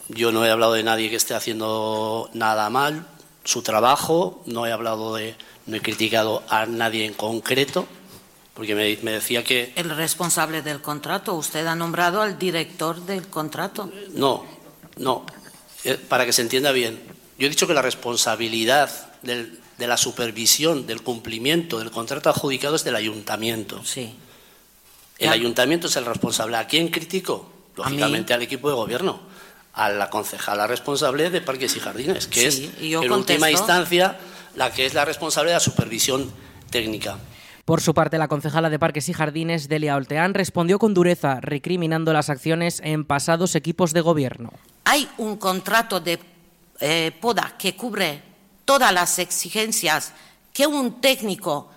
Yo 0.09 0.31
no 0.31 0.45
he 0.45 0.51
hablado 0.51 0.73
de 0.73 0.83
nadie 0.83 1.09
que 1.09 1.15
esté 1.15 1.33
haciendo 1.33 2.29
nada 2.33 2.69
mal, 2.69 3.05
su 3.43 3.61
trabajo, 3.61 4.41
no 4.45 4.65
he 4.65 4.71
hablado 4.71 5.15
de, 5.15 5.35
no 5.65 5.75
he 5.75 5.81
criticado 5.81 6.43
a 6.49 6.65
nadie 6.65 7.05
en 7.05 7.13
concreto, 7.13 7.87
porque 8.53 8.75
me, 8.75 9.11
decía 9.11 9.43
que... 9.43 9.73
El 9.75 9.89
responsable 9.89 10.61
del 10.61 10.81
contrato, 10.81 11.33
usted 11.33 11.65
ha 11.67 11.75
nombrado 11.75 12.21
al 12.21 12.39
director 12.39 12.99
del 13.05 13.27
contrato. 13.27 13.91
No, 14.13 14.45
no, 14.97 15.25
eh, 15.83 15.95
para 15.95 16.25
que 16.25 16.33
se 16.33 16.41
entienda 16.41 16.71
bien. 16.71 16.99
Yo 17.37 17.47
he 17.47 17.49
dicho 17.49 17.67
que 17.67 17.73
la 17.73 17.81
responsabilidad 17.81 18.89
de 19.21 19.87
la 19.87 19.97
supervisión 19.97 20.87
del 20.87 21.03
cumplimiento 21.03 21.79
del 21.79 21.91
contrato 21.91 22.29
adjudicado 22.29 22.75
es 22.75 22.83
del 22.83 22.95
ayuntamiento. 22.95 23.83
Sí. 23.85 24.15
El 25.17 25.29
ayuntamiento 25.29 25.87
es 25.87 25.95
el 25.95 26.05
responsable. 26.05 26.57
¿A 26.57 26.67
quién 26.67 26.89
critico? 26.89 27.51
Lógicamente 27.75 28.33
al 28.33 28.41
equipo 28.41 28.69
de 28.69 28.75
gobierno 28.75 29.19
a 29.77 29.89
la 29.89 30.09
concejala 30.09 30.65
responsable 30.65 31.29
de 31.29 31.39
parques 31.39 31.75
y 31.75 31.79
jardines, 31.79 32.25
que 32.25 32.47
es 32.47 32.71
en 32.79 33.11
última 33.11 33.51
instancia 33.51 34.17
la 34.55 34.71
que 34.71 34.87
es 34.87 34.95
la 34.95 35.05
responsable 35.05 35.51
de 35.51 35.53
la 35.53 35.59
supervisión 35.59 36.31
técnica. 36.71 37.19
Por 37.63 37.81
su 37.81 37.93
parte, 37.93 38.17
la 38.17 38.27
concejala 38.27 38.69
de 38.69 38.79
Parques 38.79 39.09
y 39.09 39.13
Jardines, 39.13 39.67
Delia 39.67 39.97
Olteán, 39.97 40.33
respondió 40.33 40.79
con 40.79 40.93
dureza, 40.93 41.41
recriminando 41.41 42.13
las 42.13 42.29
acciones 42.29 42.81
en 42.83 43.03
pasados 43.03 43.55
equipos 43.55 43.91
de 43.91 43.99
gobierno. 43.99 44.53
Hay 44.85 45.07
un 45.17 45.35
contrato 45.35 45.99
de 45.99 46.17
eh, 46.79 47.11
poda 47.19 47.55
que 47.59 47.75
cubre 47.75 48.23
todas 48.63 48.93
las 48.93 49.19
exigencias 49.19 50.13
que 50.53 50.65
un 50.65 51.01
técnico, 51.01 51.69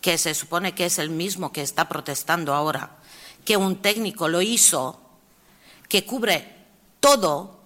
que 0.00 0.18
se 0.18 0.34
supone 0.34 0.74
que 0.74 0.86
es 0.86 0.98
el 0.98 1.10
mismo 1.10 1.52
que 1.52 1.62
está 1.62 1.88
protestando 1.88 2.54
ahora, 2.54 2.96
que 3.44 3.56
un 3.56 3.76
técnico 3.76 4.28
lo 4.28 4.42
hizo, 4.42 5.00
que 5.88 6.04
cubre 6.04 6.54
todo 7.00 7.56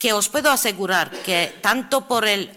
que 0.00 0.14
os 0.14 0.30
puedo 0.30 0.50
asegurar 0.50 1.10
que 1.10 1.58
tanto 1.60 2.08
por 2.08 2.26
el, 2.26 2.56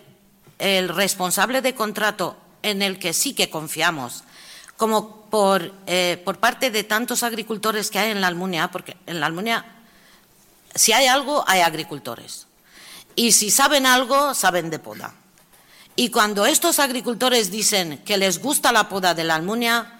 responsable 0.87 1.61
de 1.61 1.75
contrato 1.75 2.37
en 2.61 2.81
el 2.81 2.97
que 2.97 3.11
sí 3.11 3.33
que 3.33 3.49
confiamos, 3.49 4.23
como 4.77 5.25
por, 5.29 5.73
eh, 5.85 6.21
por 6.23 6.39
parte 6.39 6.71
de 6.71 6.85
tantos 6.85 7.21
agricultores 7.21 7.91
que 7.91 7.99
hay 7.99 8.11
en 8.11 8.21
la 8.21 8.27
Almunia, 8.27 8.71
porque 8.71 8.95
en 9.05 9.19
la 9.19 9.25
Almunia, 9.25 9.65
si 10.73 10.93
hay 10.93 11.07
algo, 11.07 11.43
hay 11.45 11.59
agricultores. 11.59 12.47
Y 13.13 13.33
si 13.33 13.51
saben 13.51 13.85
algo, 13.85 14.33
saben 14.33 14.69
de 14.69 14.79
poda. 14.79 15.13
Y 15.95 16.09
cuando 16.09 16.45
estos 16.45 16.79
agricultores 16.79 17.51
dicen 17.51 17.99
que 18.05 18.17
les 18.17 18.39
gusta 18.39 18.71
la 18.71 18.89
poda 18.89 19.13
de 19.13 19.23
la 19.23 19.35
Almunia, 19.35 19.99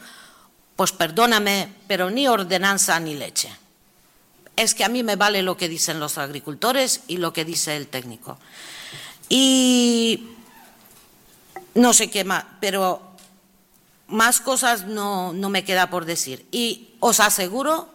pues 0.75 0.91
perdóname, 0.91 1.69
pero 1.87 2.09
ni 2.09 2.27
ordenanza 2.27 2.99
ni 2.99 3.15
leche 3.15 3.63
es 4.55 4.75
que 4.75 4.83
a 4.83 4.89
mí 4.89 5.03
me 5.03 5.15
vale 5.15 5.41
lo 5.41 5.57
que 5.57 5.69
dicen 5.69 5.99
los 5.99 6.17
agricultores 6.17 7.01
y 7.07 7.17
lo 7.17 7.33
que 7.33 7.45
dice 7.45 7.75
el 7.75 7.87
técnico. 7.87 8.37
Y 9.29 10.27
no 11.75 11.93
sé 11.93 12.09
qué 12.11 12.23
más, 12.23 12.45
pero 12.59 13.01
más 14.07 14.41
cosas 14.41 14.85
no, 14.85 15.33
me 15.33 15.63
queda 15.63 15.89
por 15.89 16.05
decir. 16.05 16.45
Y 16.51 16.95
os 16.99 17.19
aseguro 17.19 17.89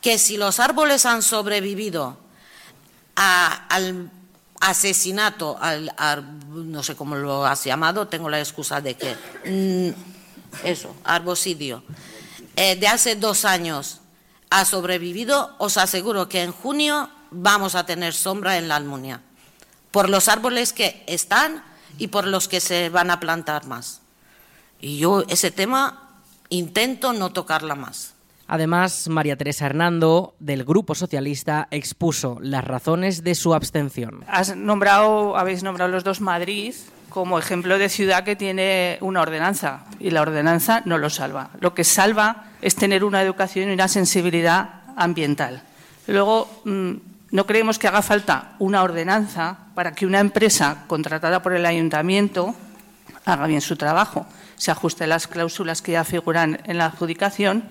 que 0.00 0.18
si 0.18 0.36
los 0.36 0.60
árboles 0.60 1.04
han 1.04 1.22
sobrevivido 1.22 2.16
al 3.14 4.10
asesinato, 4.62 5.58
al, 5.60 5.92
no 6.48 6.84
sé 6.84 6.94
cómo 6.94 7.16
lo 7.16 7.44
has 7.44 7.64
llamado, 7.64 8.06
tengo 8.06 8.30
la 8.30 8.38
excusa 8.38 8.80
de 8.80 8.94
que, 8.94 9.16
mm, 9.44 10.64
eso, 10.64 10.94
arbocidio, 11.02 11.82
eh, 12.54 12.76
de 12.76 12.86
hace 12.86 13.16
dos 13.16 13.44
años 13.44 14.00
ha 14.50 14.64
sobrevivido, 14.64 15.56
os 15.58 15.76
aseguro 15.78 16.28
que 16.28 16.42
en 16.42 16.52
junio 16.52 17.10
vamos 17.32 17.74
a 17.74 17.86
tener 17.86 18.14
sombra 18.14 18.56
en 18.56 18.68
la 18.68 18.76
Almunia, 18.76 19.20
por 19.90 20.08
los 20.08 20.28
árboles 20.28 20.72
que 20.72 21.02
están 21.08 21.64
y 21.98 22.06
por 22.06 22.28
los 22.28 22.46
que 22.46 22.60
se 22.60 22.88
van 22.88 23.10
a 23.10 23.18
plantar 23.18 23.66
más. 23.66 24.00
Y 24.80 24.98
yo 24.98 25.24
ese 25.28 25.50
tema 25.50 26.20
intento 26.50 27.12
no 27.12 27.32
tocarla 27.32 27.74
más. 27.74 28.11
Además, 28.52 29.08
María 29.08 29.38
Teresa 29.38 29.64
Hernando, 29.64 30.34
del 30.38 30.64
Grupo 30.64 30.94
Socialista, 30.94 31.68
expuso 31.70 32.36
las 32.42 32.62
razones 32.62 33.24
de 33.24 33.34
su 33.34 33.54
abstención. 33.54 34.24
Has 34.28 34.54
nombrado, 34.54 35.38
habéis 35.38 35.62
nombrado 35.62 35.90
los 35.90 36.04
dos 36.04 36.20
Madrid 36.20 36.74
como 37.08 37.38
ejemplo 37.38 37.78
de 37.78 37.88
ciudad 37.88 38.24
que 38.24 38.36
tiene 38.36 38.98
una 39.00 39.22
ordenanza 39.22 39.86
y 39.98 40.10
la 40.10 40.20
ordenanza 40.20 40.82
no 40.84 40.98
lo 40.98 41.08
salva. 41.08 41.48
Lo 41.60 41.72
que 41.72 41.82
salva 41.82 42.44
es 42.60 42.76
tener 42.76 43.04
una 43.04 43.22
educación 43.22 43.70
y 43.70 43.72
una 43.72 43.88
sensibilidad 43.88 44.82
ambiental. 44.96 45.62
Luego, 46.06 46.46
mm, 46.66 46.92
no 47.30 47.46
creemos 47.46 47.78
que 47.78 47.88
haga 47.88 48.02
falta 48.02 48.56
una 48.58 48.82
ordenanza 48.82 49.60
para 49.74 49.92
que 49.92 50.04
una 50.04 50.20
empresa 50.20 50.84
contratada 50.88 51.40
por 51.40 51.54
el 51.54 51.64
ayuntamiento 51.64 52.54
haga 53.24 53.46
bien 53.46 53.62
su 53.62 53.76
trabajo, 53.76 54.26
se 54.56 54.70
ajuste 54.70 55.04
a 55.04 55.06
las 55.06 55.26
cláusulas 55.26 55.80
que 55.80 55.92
ya 55.92 56.04
figuran 56.04 56.60
en 56.66 56.76
la 56.76 56.84
adjudicación 56.84 57.64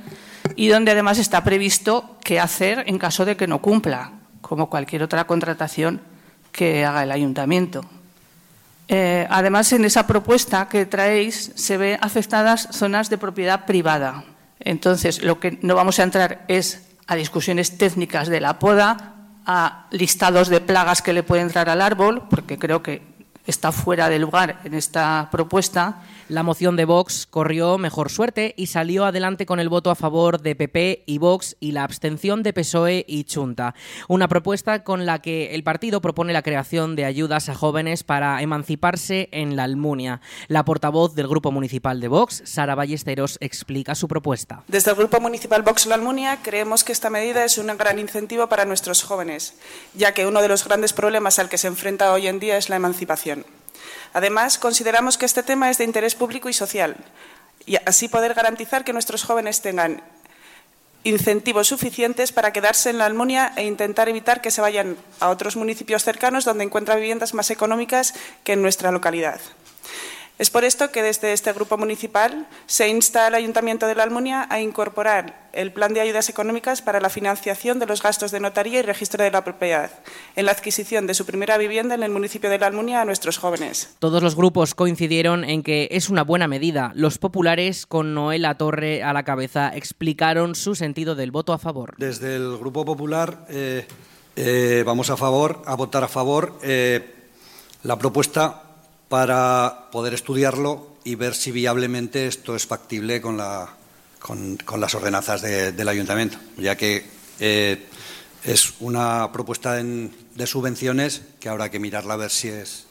y 0.55 0.67
donde 0.67 0.91
además 0.91 1.17
está 1.17 1.43
previsto 1.43 2.17
qué 2.23 2.39
hacer 2.39 2.83
en 2.87 2.97
caso 2.97 3.25
de 3.25 3.37
que 3.37 3.47
no 3.47 3.59
cumpla, 3.59 4.11
como 4.41 4.69
cualquier 4.69 5.03
otra 5.03 5.25
contratación 5.25 6.01
que 6.51 6.85
haga 6.85 7.03
el 7.03 7.11
ayuntamiento. 7.11 7.85
Eh, 8.87 9.25
además, 9.29 9.71
en 9.71 9.85
esa 9.85 10.05
propuesta 10.05 10.67
que 10.67 10.85
traéis 10.85 11.53
se 11.55 11.77
ve 11.77 11.97
afectadas 12.01 12.67
zonas 12.71 13.09
de 13.09 13.17
propiedad 13.17 13.65
privada. 13.65 14.25
Entonces, 14.59 15.23
lo 15.23 15.39
que 15.39 15.59
no 15.61 15.75
vamos 15.75 15.99
a 15.99 16.03
entrar 16.03 16.43
es 16.47 16.87
a 17.07 17.15
discusiones 17.15 17.77
técnicas 17.77 18.27
de 18.27 18.41
la 18.41 18.59
poda, 18.59 19.15
a 19.45 19.87
listados 19.91 20.49
de 20.49 20.61
plagas 20.61 21.01
que 21.01 21.13
le 21.13 21.23
pueden 21.23 21.47
entrar 21.47 21.69
al 21.69 21.81
árbol, 21.81 22.23
porque 22.29 22.59
creo 22.59 22.83
que 22.83 23.01
está 23.47 23.71
fuera 23.71 24.09
de 24.09 24.19
lugar 24.19 24.59
en 24.63 24.73
esta 24.73 25.29
propuesta 25.31 26.01
la 26.31 26.43
moción 26.43 26.77
de 26.77 26.85
Vox 26.85 27.27
corrió 27.29 27.77
mejor 27.77 28.09
suerte 28.09 28.53
y 28.55 28.67
salió 28.67 29.03
adelante 29.03 29.45
con 29.45 29.59
el 29.59 29.67
voto 29.67 29.91
a 29.91 29.95
favor 29.95 30.41
de 30.41 30.55
PP 30.55 31.03
y 31.05 31.17
Vox 31.17 31.57
y 31.59 31.73
la 31.73 31.83
abstención 31.83 32.41
de 32.41 32.53
PSOE 32.53 33.03
y 33.05 33.25
Chunta. 33.25 33.75
Una 34.07 34.29
propuesta 34.29 34.85
con 34.85 35.05
la 35.05 35.21
que 35.21 35.53
el 35.53 35.63
partido 35.65 35.99
propone 35.99 36.31
la 36.31 36.41
creación 36.41 36.95
de 36.95 37.03
ayudas 37.03 37.49
a 37.49 37.53
jóvenes 37.53 38.03
para 38.03 38.41
emanciparse 38.41 39.27
en 39.33 39.57
la 39.57 39.65
Almunia. 39.65 40.21
La 40.47 40.63
portavoz 40.63 41.15
del 41.15 41.27
Grupo 41.27 41.51
Municipal 41.51 41.99
de 41.99 42.07
Vox, 42.07 42.43
Sara 42.45 42.75
Ballesteros, 42.75 43.37
explica 43.41 43.93
su 43.93 44.07
propuesta. 44.07 44.63
Desde 44.69 44.91
el 44.91 44.97
Grupo 44.97 45.19
Municipal 45.19 45.63
Vox 45.63 45.85
La 45.85 45.95
Almunia 45.95 46.39
creemos 46.41 46.85
que 46.85 46.93
esta 46.93 47.09
medida 47.09 47.43
es 47.43 47.57
un 47.57 47.67
gran 47.75 47.99
incentivo 47.99 48.47
para 48.47 48.63
nuestros 48.63 49.03
jóvenes, 49.03 49.55
ya 49.95 50.13
que 50.13 50.25
uno 50.25 50.41
de 50.41 50.47
los 50.47 50.63
grandes 50.63 50.93
problemas 50.93 51.39
al 51.39 51.49
que 51.49 51.57
se 51.57 51.67
enfrenta 51.67 52.13
hoy 52.13 52.27
en 52.27 52.39
día 52.39 52.55
es 52.55 52.69
la 52.69 52.77
emancipación. 52.77 53.45
Además, 54.13 54.57
consideramos 54.57 55.17
que 55.17 55.25
este 55.25 55.43
tema 55.43 55.69
es 55.69 55.77
de 55.77 55.85
interés 55.85 56.15
público 56.15 56.49
y 56.49 56.53
social 56.53 56.95
y 57.65 57.77
así 57.85 58.07
poder 58.07 58.33
garantizar 58.33 58.83
que 58.83 58.93
nuestros 58.93 59.23
jóvenes 59.23 59.61
tengan 59.61 60.01
incentivos 61.03 61.67
suficientes 61.67 62.31
para 62.31 62.53
quedarse 62.53 62.89
en 62.89 62.97
la 62.97 63.05
Almunia 63.05 63.53
e 63.55 63.65
intentar 63.65 64.07
evitar 64.09 64.41
que 64.41 64.51
se 64.51 64.61
vayan 64.61 64.97
a 65.19 65.29
otros 65.29 65.55
municipios 65.55 66.03
cercanos 66.03 66.45
donde 66.45 66.63
encuentran 66.63 66.99
viviendas 66.99 67.33
más 67.33 67.49
económicas 67.49 68.13
que 68.43 68.53
en 68.53 68.61
nuestra 68.61 68.91
localidad. 68.91 69.39
Es 70.39 70.49
por 70.49 70.63
esto 70.63 70.91
que 70.91 71.03
desde 71.03 71.33
este 71.33 71.53
grupo 71.53 71.77
municipal 71.77 72.47
se 72.65 72.87
insta 72.89 73.27
al 73.27 73.35
Ayuntamiento 73.35 73.85
de 73.85 73.95
la 73.95 74.03
Almunia 74.03 74.47
a 74.49 74.59
incorporar 74.59 75.49
el 75.53 75.71
plan 75.71 75.93
de 75.93 76.01
ayudas 76.01 76.29
económicas 76.29 76.81
para 76.81 76.99
la 76.99 77.09
financiación 77.09 77.77
de 77.77 77.85
los 77.85 78.01
gastos 78.01 78.31
de 78.31 78.39
notaría 78.39 78.79
y 78.79 78.81
registro 78.81 79.23
de 79.23 79.31
la 79.31 79.43
propiedad 79.43 79.91
en 80.35 80.45
la 80.45 80.51
adquisición 80.51 81.07
de 81.07 81.13
su 81.13 81.25
primera 81.25 81.57
vivienda 81.57 81.93
en 81.95 82.03
el 82.03 82.11
municipio 82.11 82.49
de 82.49 82.57
la 82.57 82.67
Almunia 82.67 83.01
a 83.01 83.05
nuestros 83.05 83.37
jóvenes. 83.37 83.95
Todos 83.99 84.23
los 84.23 84.35
grupos 84.35 84.73
coincidieron 84.73 85.43
en 85.43 85.61
que 85.61 85.89
es 85.91 86.09
una 86.09 86.23
buena 86.23 86.47
medida. 86.47 86.91
Los 86.95 87.17
populares, 87.17 87.85
con 87.85 88.13
Noela 88.13 88.55
Torre 88.55 89.03
a 89.03 89.13
la 89.13 89.23
cabeza, 89.23 89.75
explicaron 89.75 90.55
su 90.55 90.75
sentido 90.75 91.15
del 91.15 91.31
voto 91.31 91.53
a 91.53 91.59
favor. 91.59 91.95
Desde 91.97 92.35
el 92.35 92.57
Grupo 92.57 92.85
Popular 92.85 93.45
eh, 93.49 93.85
eh, 94.35 94.83
vamos 94.85 95.09
a 95.09 95.17
favor, 95.17 95.61
a 95.65 95.75
votar 95.75 96.03
a 96.03 96.07
favor 96.07 96.57
eh, 96.63 97.15
la 97.83 97.97
propuesta 97.97 98.70
para 99.11 99.89
poder 99.91 100.13
estudiarlo 100.13 100.87
y 101.03 101.15
ver 101.15 101.35
si 101.35 101.51
viablemente 101.51 102.27
esto 102.27 102.55
es 102.55 102.65
factible 102.65 103.19
con, 103.19 103.35
la, 103.35 103.67
con, 104.19 104.57
las 104.77 104.95
ordenanzas 104.95 105.41
del 105.41 105.89
ayuntamiento, 105.89 106.37
ya 106.55 106.77
que 106.77 107.03
eh, 107.41 107.87
es 108.45 108.75
una 108.79 109.29
propuesta 109.33 109.73
de 109.73 110.47
subvenciones 110.47 111.23
que 111.41 111.49
habrá 111.49 111.69
que 111.69 111.77
mirarla 111.77 112.13
a 112.13 112.17
ver 112.17 112.31
si 112.31 112.47
es 112.47 112.85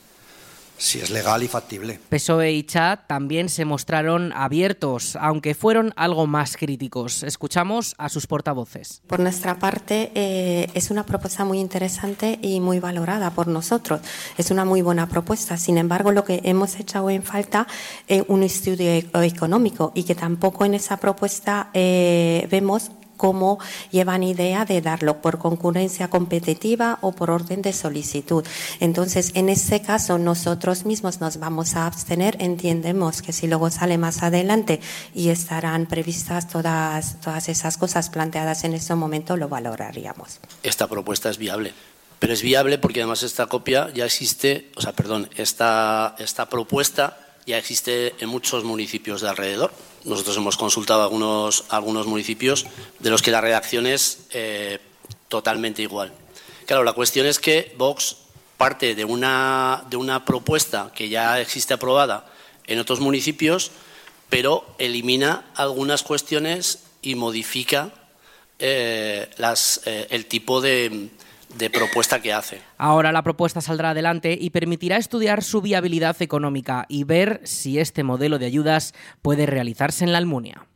si 0.81 0.99
es 0.99 1.11
legal 1.11 1.43
y 1.43 1.49
factible. 1.49 2.01
PSOE 2.09 2.53
y 2.53 2.63
Chat 2.63 3.07
también 3.07 3.49
se 3.51 3.65
mostraron 3.65 4.33
abiertos, 4.33 5.15
aunque 5.17 5.55
fueron 5.55 5.93
algo 5.95 6.27
más 6.27 6.57
críticos. 6.57 7.23
Escuchamos 7.23 7.95
a 7.99 8.09
sus 8.09 8.27
portavoces. 8.27 9.03
Por 9.07 9.21
nuestra 9.21 9.59
parte, 9.59 10.11
eh, 10.15 10.69
es 10.73 10.91
una 10.91 11.05
propuesta 11.05 11.45
muy 11.45 11.59
interesante 11.59 12.39
y 12.41 12.61
muy 12.61 12.81
valorada 12.81 13.31
por 13.31 13.47
nosotros. 13.47 14.01
Es 14.39 14.51
una 14.51 14.65
muy 14.65 14.81
buena 14.81 15.07
propuesta. 15.07 15.59
Sin 15.59 15.77
embargo, 15.77 16.13
lo 16.13 16.25
que 16.25 16.41
hemos 16.45 16.81
echado 16.81 17.11
en 17.11 17.23
falta 17.23 17.67
es 18.09 18.25
un 18.29 18.43
estudio 18.43 18.91
económico 19.23 19.93
y 19.95 20.05
que 20.05 20.15
tampoco 20.15 20.65
en 20.65 20.75
esa 20.75 20.97
propuesta 20.97 21.69
eh, 21.75 22.49
vemos 22.51 22.91
cómo 23.21 23.59
llevan 23.91 24.23
idea 24.23 24.65
de 24.65 24.81
darlo 24.81 25.21
por 25.21 25.37
concurrencia 25.37 26.09
competitiva 26.09 26.99
o 27.03 27.13
por 27.13 27.31
orden 27.31 27.61
de 27.61 27.75
solicitud. 27.75 28.47
Entonces, 28.81 29.33
en 29.35 29.51
ese 29.51 29.83
caso, 29.83 30.17
nosotros 30.17 30.87
mismos 30.87 31.21
nos 31.21 31.37
vamos 31.37 31.77
a 31.77 31.87
abstener. 31.87 32.39
Entendemos 32.41 33.21
que 33.21 33.35
si 33.35 33.47
luego 33.47 33.69
sale 33.69 33.99
más 33.99 34.23
adelante 34.23 34.81
y 35.15 35.29
estarán 35.29 35.85
previstas 35.85 36.49
todas, 36.49 37.21
todas 37.21 37.51
esas 37.51 37.77
cosas 37.77 38.09
planteadas 38.09 38.65
en 38.65 38.73
ese 38.73 38.95
momento, 38.95 39.37
lo 39.37 39.51
valoraríamos. 39.51 40.41
Esta 40.63 40.89
propuesta 40.89 41.29
es 41.29 41.37
viable. 41.37 41.75
Pero 42.21 42.33
es 42.33 42.41
viable 42.41 42.79
porque 42.79 43.01
además 43.01 43.23
esta 43.23 43.47
copia 43.49 43.91
ya 43.93 44.07
existe, 44.07 44.73
o 44.77 44.81
sea, 44.81 44.93
perdón, 44.93 45.29
esta, 45.37 46.17
esta 46.19 46.49
propuesta 46.49 47.19
ya 47.45 47.59
existe 47.59 48.15
en 48.19 48.31
muchos 48.31 48.65
municipios 48.65 49.21
de 49.21 49.29
alrededor. 49.29 49.73
Nosotros 50.05 50.37
hemos 50.37 50.57
consultado 50.57 51.03
algunos, 51.03 51.65
algunos 51.69 52.07
municipios 52.07 52.67
de 52.99 53.11
los 53.11 53.23
que 53.23 53.31
la 53.31 53.41
redacción 53.41 53.87
es 53.87 54.21
eh, 54.31 54.79
totalmente 55.29 55.83
igual. 55.83 56.13
Claro, 56.67 56.85
la 56.85 56.93
cuestión 56.93 57.27
es 57.27 57.39
que 57.39 57.75
Vox 57.77 58.17
parte 58.57 58.95
de 58.95 59.05
una, 59.05 59.85
de 59.89 59.97
una 59.97 60.25
propuesta 60.25 60.93
que 60.95 61.09
ya 61.09 61.41
existe 61.41 61.75
aprobada 61.75 62.27
en 62.67 62.79
otros 62.79 63.01
municipios, 63.01 63.71
pero 64.29 64.67
elimina 64.79 65.51
algunas 65.55 66.03
cuestiones 66.03 66.85
y 67.03 67.15
modifica 67.15 67.91
eh, 68.59 69.31
eh, 69.39 70.07
el 70.11 70.27
tipo 70.27 70.61
de, 70.61 71.09
de 71.57 71.71
propuesta 71.71 72.21
que 72.21 72.33
hace. 72.33 72.61
Ahora 72.79 73.13
la 73.13 73.23
propuesta 73.23 73.61
saldrá 73.61 73.91
adelante 73.91 74.37
y 74.41 74.51
permitirá 74.51 74.97
estudiar 74.97 75.43
su 75.43 75.61
viabilidad 75.61 76.21
económica 76.21 76.87
y 76.89 77.05
ver 77.05 77.41
si 77.45 77.79
este 77.79 78.03
modelo 78.03 78.39
de 78.39 78.47
ayudas 78.47 78.95
puede 79.23 79.47
realizarse 79.47 80.05
en 80.05 80.13
la 80.13 80.19
Almunia. 80.19 80.67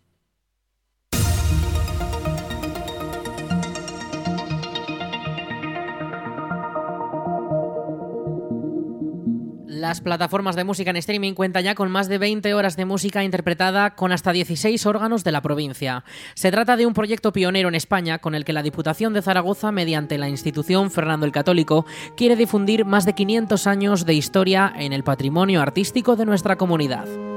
Las 9.85 10.01
plataformas 10.01 10.57
de 10.57 10.65
música 10.65 10.89
en 10.89 10.97
streaming 10.97 11.35
cuentan 11.35 11.63
ya 11.63 11.75
con 11.75 11.91
más 11.91 12.09
de 12.09 12.17
20 12.17 12.55
horas 12.55 12.75
de 12.75 12.87
música 12.87 13.23
interpretada 13.23 13.95
con 13.95 14.13
hasta 14.13 14.33
16 14.33 14.87
órganos 14.87 15.25
de 15.25 15.31
la 15.31 15.43
provincia. 15.43 16.05
Se 16.33 16.51
trata 16.51 16.79
de 16.79 16.87
un 16.87 16.95
proyecto 16.95 17.35
pionero 17.35 17.69
en 17.69 17.75
España 17.75 18.19
con 18.19 18.35
el 18.35 18.47
que 18.47 18.55
la 18.55 18.63
Diputación 18.63 19.13
de 19.13 19.21
Zaragoza, 19.21 19.73
mediante 19.73 20.17
la 20.17 20.31
institución 20.31 20.91
Fernando 20.91 21.27
el 21.27 21.33
Católico, 21.33 21.85
quiere 22.17 22.35
difundir 22.35 22.87
más 22.87 23.05
de 23.05 23.13
500 23.13 23.67
años 23.67 24.07
de 24.07 24.15
historia 24.15 24.73
en 24.75 24.95
el 24.95 25.05
patrimonio 25.05 25.61
artístico 25.61 26.17
de 26.17 26.25
nuestra 26.25 26.57
comunidad. 26.57 27.34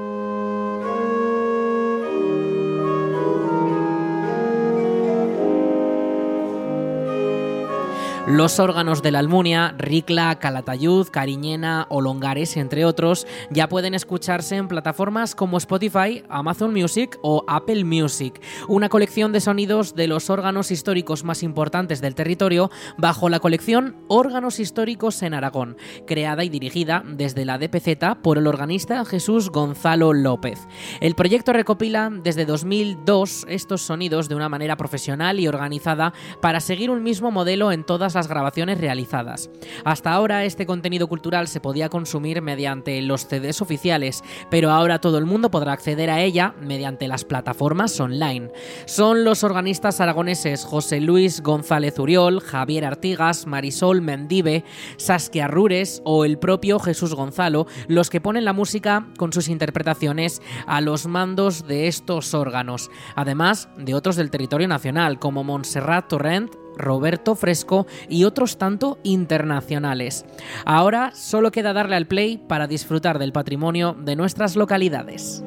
Los 8.27 8.59
órganos 8.59 9.01
de 9.01 9.11
la 9.11 9.19
Almunia, 9.19 9.73
Ricla, 9.77 10.37
Calatayud, 10.37 11.07
Cariñena 11.07 11.87
o 11.89 12.01
Longares, 12.01 12.57
entre 12.57 12.83
otros, 12.83 13.25
ya 13.51 13.69
pueden 13.69 13.93
escucharse 13.93 14.57
en 14.57 14.67
plataformas 14.67 15.33
como 15.33 15.57
Spotify, 15.57 16.25
Amazon 16.27 16.73
Music 16.73 17.17
o 17.21 17.45
Apple 17.47 17.85
Music, 17.85 18.41
una 18.67 18.89
colección 18.89 19.31
de 19.31 19.39
sonidos 19.39 19.95
de 19.95 20.07
los 20.07 20.29
órganos 20.29 20.71
históricos 20.71 21.23
más 21.23 21.41
importantes 21.41 22.01
del 22.01 22.15
territorio 22.15 22.69
bajo 22.97 23.29
la 23.29 23.39
colección 23.39 23.95
Órganos 24.09 24.59
Históricos 24.59 25.23
en 25.23 25.33
Aragón, 25.33 25.77
creada 26.05 26.43
y 26.43 26.49
dirigida 26.49 27.03
desde 27.05 27.45
la 27.45 27.57
DPZ 27.57 28.17
por 28.21 28.37
el 28.37 28.47
organista 28.47 29.05
Jesús 29.05 29.51
Gonzalo 29.51 30.11
López. 30.11 30.67
El 30.99 31.15
proyecto 31.15 31.53
recopila 31.53 32.11
desde 32.11 32.43
2002 32.43 33.45
estos 33.47 33.83
sonidos 33.83 34.27
de 34.27 34.35
una 34.35 34.49
manera 34.49 34.75
profesional 34.75 35.39
y 35.39 35.47
organizada 35.47 36.11
para 36.41 36.59
seguir 36.59 36.89
un 36.89 37.03
mismo 37.03 37.31
modelo 37.31 37.71
en 37.71 37.85
todas 37.85 38.16
las 38.17 38.27
grabaciones 38.27 38.81
realizadas. 38.81 39.49
Hasta 39.85 40.11
ahora 40.11 40.43
este 40.43 40.65
contenido 40.65 41.07
cultural 41.07 41.47
se 41.47 41.61
podía 41.61 41.89
consumir 41.89 42.41
mediante 42.41 43.01
los 43.01 43.27
CDs 43.27 43.61
oficiales, 43.61 44.23
pero 44.49 44.71
ahora 44.71 44.99
todo 44.99 45.17
el 45.17 45.25
mundo 45.25 45.51
podrá 45.51 45.73
acceder 45.73 46.09
a 46.09 46.21
ella 46.21 46.55
mediante 46.59 47.07
las 47.07 47.23
plataformas 47.25 47.99
online. 47.99 48.51
Son 48.85 49.23
los 49.23 49.43
organistas 49.43 50.01
aragoneses 50.01 50.65
José 50.65 50.99
Luis 50.99 51.41
González 51.41 51.97
Uriol, 51.99 52.41
Javier 52.41 52.85
Artigas, 52.85 53.45
Marisol 53.45 54.01
Mendive, 54.01 54.63
Saskia 54.97 55.47
Rures 55.47 56.01
o 56.03 56.25
el 56.25 56.39
propio 56.39 56.79
Jesús 56.79 57.13
Gonzalo 57.13 57.67
los 57.87 58.09
que 58.09 58.21
ponen 58.21 58.45
la 58.45 58.53
música 58.53 59.07
con 59.17 59.31
sus 59.31 59.47
interpretaciones 59.47 60.41
a 60.65 60.81
los 60.81 61.05
mandos 61.05 61.67
de 61.67 61.87
estos 61.87 62.33
órganos, 62.33 62.89
además 63.15 63.69
de 63.77 63.93
otros 63.93 64.15
del 64.15 64.31
territorio 64.31 64.67
nacional 64.67 65.19
como 65.19 65.43
Montserrat 65.43 66.07
Torrent, 66.07 66.51
Roberto 66.77 67.35
Fresco 67.35 67.87
y 68.09 68.23
otros 68.23 68.57
tanto 68.57 68.99
internacionales. 69.03 70.25
Ahora 70.65 71.11
solo 71.13 71.51
queda 71.51 71.73
darle 71.73 71.95
al 71.95 72.07
play 72.07 72.37
para 72.37 72.67
disfrutar 72.67 73.19
del 73.19 73.31
patrimonio 73.31 73.95
de 73.99 74.15
nuestras 74.15 74.55
localidades. 74.55 75.43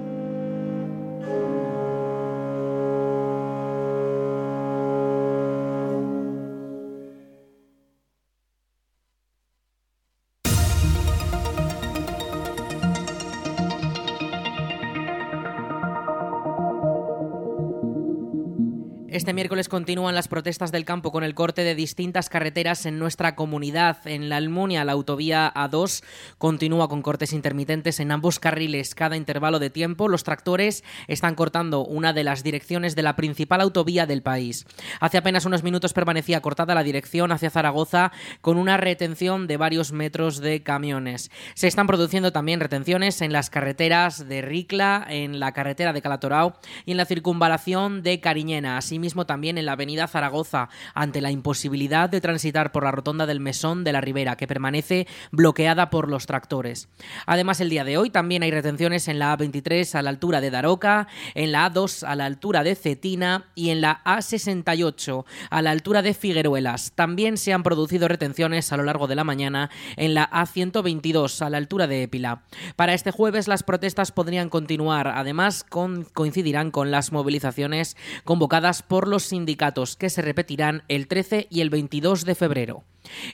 Este 19.10 19.34
miércoles 19.34 19.68
continúan 19.68 20.14
las 20.14 20.28
protestas 20.28 20.70
del 20.70 20.84
campo 20.84 21.10
con 21.10 21.24
el 21.24 21.34
corte 21.34 21.64
de 21.64 21.74
distintas 21.74 22.28
carreteras 22.28 22.86
en 22.86 23.00
nuestra 23.00 23.34
comunidad. 23.34 24.06
En 24.06 24.28
la 24.28 24.36
Almunia, 24.36 24.84
la 24.84 24.92
autovía 24.92 25.52
A2 25.52 26.04
continúa 26.38 26.88
con 26.88 27.02
cortes 27.02 27.32
intermitentes 27.32 27.98
en 27.98 28.12
ambos 28.12 28.38
carriles 28.38 28.94
cada 28.94 29.16
intervalo 29.16 29.58
de 29.58 29.68
tiempo. 29.68 30.06
Los 30.06 30.22
tractores 30.22 30.84
están 31.08 31.34
cortando 31.34 31.84
una 31.84 32.12
de 32.12 32.22
las 32.22 32.44
direcciones 32.44 32.94
de 32.94 33.02
la 33.02 33.16
principal 33.16 33.62
autovía 33.62 34.06
del 34.06 34.22
país. 34.22 34.64
Hace 35.00 35.18
apenas 35.18 35.44
unos 35.44 35.64
minutos 35.64 35.92
permanecía 35.92 36.40
cortada 36.40 36.76
la 36.76 36.84
dirección 36.84 37.32
hacia 37.32 37.50
Zaragoza 37.50 38.12
con 38.40 38.58
una 38.58 38.76
retención 38.76 39.48
de 39.48 39.56
varios 39.56 39.90
metros 39.90 40.38
de 40.38 40.62
camiones. 40.62 41.32
Se 41.54 41.66
están 41.66 41.88
produciendo 41.88 42.30
también 42.30 42.60
retenciones 42.60 43.22
en 43.22 43.32
las 43.32 43.50
carreteras 43.50 44.28
de 44.28 44.40
Ricla, 44.40 45.04
en 45.08 45.40
la 45.40 45.50
carretera 45.50 45.92
de 45.92 46.00
Calatorao 46.00 46.54
y 46.86 46.92
en 46.92 46.96
la 46.96 47.06
circunvalación 47.06 48.04
de 48.04 48.20
Cariñena. 48.20 48.78
Así 48.78 48.99
asimismo 49.00 49.24
también 49.24 49.56
en 49.56 49.64
la 49.64 49.72
avenida 49.72 50.06
Zaragoza, 50.06 50.68
ante 50.92 51.22
la 51.22 51.30
imposibilidad 51.30 52.10
de 52.10 52.20
transitar 52.20 52.70
por 52.70 52.84
la 52.84 52.90
rotonda 52.90 53.24
del 53.24 53.40
Mesón 53.40 53.82
de 53.82 53.94
la 53.94 54.02
Ribera, 54.02 54.36
que 54.36 54.46
permanece 54.46 55.06
bloqueada 55.32 55.88
por 55.88 56.10
los 56.10 56.26
tractores. 56.26 56.90
Además, 57.24 57.62
el 57.62 57.70
día 57.70 57.82
de 57.82 57.96
hoy 57.96 58.10
también 58.10 58.42
hay 58.42 58.50
retenciones 58.50 59.08
en 59.08 59.18
la 59.18 59.34
A23 59.34 59.94
a 59.94 60.02
la 60.02 60.10
altura 60.10 60.42
de 60.42 60.50
Daroca, 60.50 61.08
en 61.34 61.50
la 61.50 61.72
A2 61.72 62.06
a 62.06 62.14
la 62.14 62.26
altura 62.26 62.62
de 62.62 62.74
Cetina 62.74 63.46
y 63.54 63.70
en 63.70 63.80
la 63.80 64.02
A68 64.04 65.24
a 65.48 65.62
la 65.62 65.70
altura 65.70 66.02
de 66.02 66.12
Figueruelas. 66.12 66.92
También 66.94 67.38
se 67.38 67.54
han 67.54 67.62
producido 67.62 68.06
retenciones 68.06 68.70
a 68.70 68.76
lo 68.76 68.82
largo 68.82 69.06
de 69.06 69.14
la 69.14 69.24
mañana 69.24 69.70
en 69.96 70.12
la 70.12 70.30
A122 70.30 71.40
a 71.40 71.48
la 71.48 71.56
altura 71.56 71.86
de 71.86 72.02
Épila. 72.02 72.42
Para 72.76 72.92
este 72.92 73.12
jueves 73.12 73.48
las 73.48 73.62
protestas 73.62 74.12
podrían 74.12 74.50
continuar, 74.50 75.08
además 75.08 75.64
coincidirán 75.64 76.70
con 76.70 76.90
las 76.90 77.12
movilizaciones 77.12 77.96
convocadas 78.24 78.82
por 78.90 79.06
los 79.06 79.22
sindicatos 79.22 79.94
que 79.94 80.10
se 80.10 80.20
repetirán 80.20 80.82
el 80.88 81.06
13 81.06 81.46
y 81.48 81.60
el 81.60 81.70
22 81.70 82.24
de 82.24 82.34
febrero. 82.34 82.82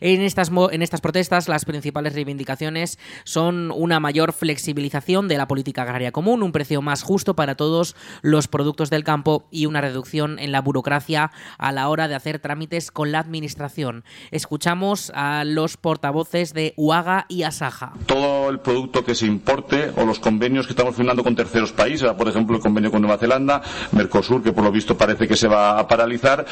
En 0.00 0.20
estas, 0.22 0.50
en 0.72 0.82
estas 0.82 1.00
protestas, 1.00 1.48
las 1.48 1.64
principales 1.64 2.14
reivindicaciones 2.14 2.98
son 3.24 3.70
una 3.70 4.00
mayor 4.00 4.32
flexibilización 4.32 5.28
de 5.28 5.38
la 5.38 5.48
política 5.48 5.82
agraria 5.82 6.12
común, 6.12 6.42
un 6.42 6.52
precio 6.52 6.82
más 6.82 7.02
justo 7.02 7.34
para 7.34 7.54
todos 7.54 7.96
los 8.22 8.48
productos 8.48 8.90
del 8.90 9.04
campo 9.04 9.46
y 9.50 9.66
una 9.66 9.80
reducción 9.80 10.38
en 10.38 10.52
la 10.52 10.60
burocracia 10.60 11.30
a 11.58 11.72
la 11.72 11.88
hora 11.88 12.08
de 12.08 12.14
hacer 12.14 12.38
trámites 12.38 12.90
con 12.90 13.12
la 13.12 13.20
administración. 13.20 14.04
Escuchamos 14.30 15.12
a 15.14 15.44
los 15.44 15.76
portavoces 15.76 16.54
de 16.54 16.74
UAGA 16.76 17.26
y 17.28 17.42
ASAJA. 17.42 17.92
Todo 18.06 18.50
el 18.50 18.60
producto 18.60 19.04
que 19.04 19.14
se 19.14 19.26
importe 19.26 19.92
o 19.96 20.04
los 20.04 20.18
convenios 20.18 20.66
que 20.66 20.72
estamos 20.72 20.96
firmando 20.96 21.22
con 21.22 21.36
terceros 21.36 21.72
países, 21.72 22.10
por 22.12 22.28
ejemplo 22.28 22.56
el 22.56 22.62
convenio 22.62 22.90
con 22.90 23.02
Nueva 23.02 23.18
Zelanda, 23.18 23.62
Mercosur, 23.92 24.42
que 24.42 24.52
por 24.52 24.64
lo 24.64 24.72
visto 24.72 24.96
parece 24.96 25.26
que 25.26 25.36
se 25.36 25.48
va 25.48 25.78
a 25.78 25.88
paralizar, 25.88 26.46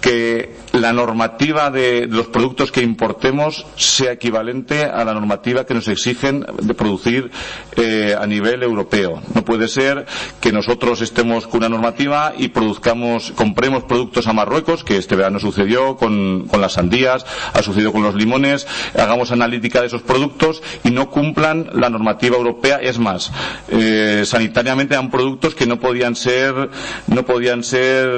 que 0.00 0.56
la 0.72 0.92
normativa 0.92 1.70
de 1.70 2.06
los 2.06 2.26
productos 2.26 2.67
que 2.72 2.82
importemos 2.82 3.66
sea 3.76 4.12
equivalente 4.12 4.84
a 4.84 5.04
la 5.04 5.14
normativa 5.14 5.64
que 5.64 5.74
nos 5.74 5.88
exigen 5.88 6.44
de 6.62 6.74
producir 6.74 7.30
eh, 7.76 8.14
a 8.18 8.26
nivel 8.26 8.62
europeo. 8.62 9.22
No 9.34 9.44
puede 9.44 9.68
ser 9.68 10.06
que 10.40 10.52
nosotros 10.52 11.00
estemos 11.00 11.46
con 11.46 11.58
una 11.58 11.68
normativa 11.68 12.32
y 12.36 12.48
produzcamos, 12.48 13.32
compremos 13.32 13.84
productos 13.84 14.26
a 14.26 14.32
Marruecos, 14.32 14.84
que 14.84 14.96
este 14.96 15.16
verano 15.16 15.38
sucedió 15.40 15.96
con, 15.96 16.48
las 16.58 16.72
sandías, 16.72 17.24
ha 17.52 17.62
sucedido 17.62 17.92
con 17.92 18.02
los 18.02 18.14
limones, 18.14 18.66
hagamos 18.98 19.30
analítica 19.32 19.80
de 19.80 19.86
esos 19.86 20.02
productos 20.02 20.62
y 20.84 20.90
no 20.90 21.10
cumplan 21.10 21.68
la 21.72 21.90
normativa 21.90 22.36
europea. 22.36 22.78
Es 22.82 22.98
más, 22.98 23.32
eh, 23.68 24.22
sanitariamente 24.24 24.94
eran 24.94 25.10
productos 25.10 25.54
que 25.54 25.66
no 25.66 25.78
podían 25.80 26.14
ser, 26.16 26.70
no 27.06 27.24
podían 27.24 27.62
ser 27.64 28.08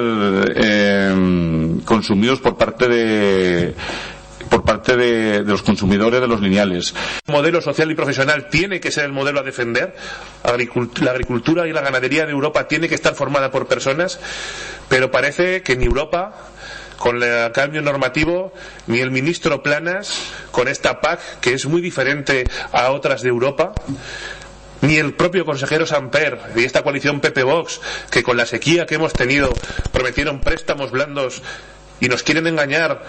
eh, 0.55 1.75
consumidos 1.85 2.39
por 2.39 2.57
parte 2.57 2.87
de 2.87 3.75
por 4.51 4.65
parte 4.65 4.97
de, 4.97 5.43
los 5.43 5.63
consumidores 5.63 6.19
de 6.19 6.27
los 6.27 6.41
lineales. 6.41 6.93
El 7.25 7.33
modelo 7.33 7.61
social 7.61 7.89
y 7.89 7.95
profesional 7.95 8.49
tiene 8.49 8.81
que 8.81 8.91
ser 8.91 9.05
el 9.05 9.13
modelo 9.13 9.39
a 9.39 9.43
defender. 9.43 9.95
La 10.43 11.11
agricultura 11.11 11.67
y 11.67 11.71
la 11.71 11.79
ganadería 11.79 12.25
de 12.25 12.33
Europa 12.33 12.67
tiene 12.67 12.89
que 12.89 12.95
estar 12.95 13.15
formada 13.15 13.49
por 13.49 13.67
personas, 13.67 14.19
pero 14.89 15.09
parece 15.09 15.63
que 15.63 15.73
en 15.73 15.83
Europa 15.83 16.35
con 16.97 17.23
el 17.23 17.51
cambio 17.53 17.81
normativo, 17.81 18.53
ni 18.87 18.99
el 18.99 19.09
ministro 19.09 19.63
Planas, 19.63 20.21
con 20.51 20.67
esta 20.67 20.99
PAC, 20.99 21.39
que 21.39 21.53
es 21.53 21.65
muy 21.65 21.81
diferente 21.81 22.43
a 22.73 22.91
otras 22.91 23.21
de 23.21 23.29
Europa, 23.29 23.71
ni 24.81 24.97
el 24.97 25.13
propio 25.13 25.45
consejero 25.45 25.85
Samper 25.85 26.39
y 26.57 26.65
esta 26.65 26.83
coalición 26.83 27.21
Pepe 27.21 27.43
Vox, 27.43 27.79
que 28.11 28.21
con 28.21 28.35
la 28.35 28.45
sequía 28.45 28.85
que 28.85 28.95
hemos 28.95 29.13
tenido 29.13 29.51
prometieron 29.93 30.41
préstamos 30.41 30.91
blandos 30.91 31.41
y 32.01 32.09
nos 32.09 32.23
quieren 32.23 32.47
engañar 32.47 33.03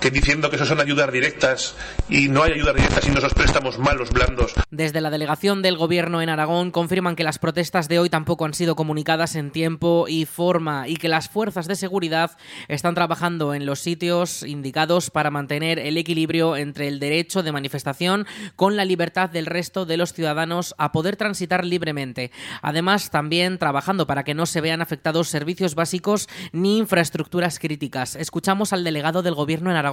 que 0.00 0.10
diciendo 0.10 0.50
que 0.50 0.56
eso 0.56 0.66
son 0.66 0.80
ayudas 0.80 1.12
directas 1.12 1.74
y 2.08 2.28
no 2.28 2.42
hay 2.42 2.52
ayudas 2.52 2.74
directas 2.74 3.04
sino 3.04 3.18
esos 3.18 3.34
préstamos 3.34 3.78
malos, 3.78 4.10
blandos. 4.10 4.54
Desde 4.70 5.00
la 5.00 5.10
delegación 5.10 5.62
del 5.62 5.76
Gobierno 5.76 6.22
en 6.22 6.28
Aragón 6.28 6.70
confirman 6.70 7.16
que 7.16 7.24
las 7.24 7.38
protestas 7.38 7.88
de 7.88 7.98
hoy 7.98 8.10
tampoco 8.10 8.44
han 8.44 8.54
sido 8.54 8.76
comunicadas 8.76 9.34
en 9.36 9.50
tiempo 9.50 10.06
y 10.08 10.26
forma 10.26 10.88
y 10.88 10.96
que 10.96 11.08
las 11.08 11.28
fuerzas 11.28 11.66
de 11.66 11.76
seguridad 11.76 12.36
están 12.68 12.94
trabajando 12.94 13.54
en 13.54 13.66
los 13.66 13.80
sitios 13.80 14.42
indicados 14.42 15.10
para 15.10 15.30
mantener 15.30 15.78
el 15.78 15.96
equilibrio 15.96 16.56
entre 16.56 16.88
el 16.88 17.00
derecho 17.00 17.42
de 17.42 17.52
manifestación 17.52 18.26
con 18.54 18.76
la 18.76 18.84
libertad 18.84 19.30
del 19.30 19.46
resto 19.46 19.86
de 19.86 19.96
los 19.96 20.12
ciudadanos 20.12 20.74
a 20.78 20.92
poder 20.92 21.16
transitar 21.16 21.64
libremente. 21.64 22.30
Además, 22.62 23.10
también 23.10 23.58
trabajando 23.58 24.06
para 24.06 24.24
que 24.24 24.34
no 24.34 24.46
se 24.46 24.60
vean 24.60 24.82
afectados 24.82 25.28
servicios 25.28 25.74
básicos 25.74 26.28
ni 26.52 26.78
infraestructuras 26.78 27.58
críticas. 27.58 28.16
Escuchamos 28.16 28.72
al 28.72 28.84
delegado 28.84 29.22
del 29.22 29.34
Gobierno 29.34 29.70
en 29.70 29.76
Aragón 29.76 29.85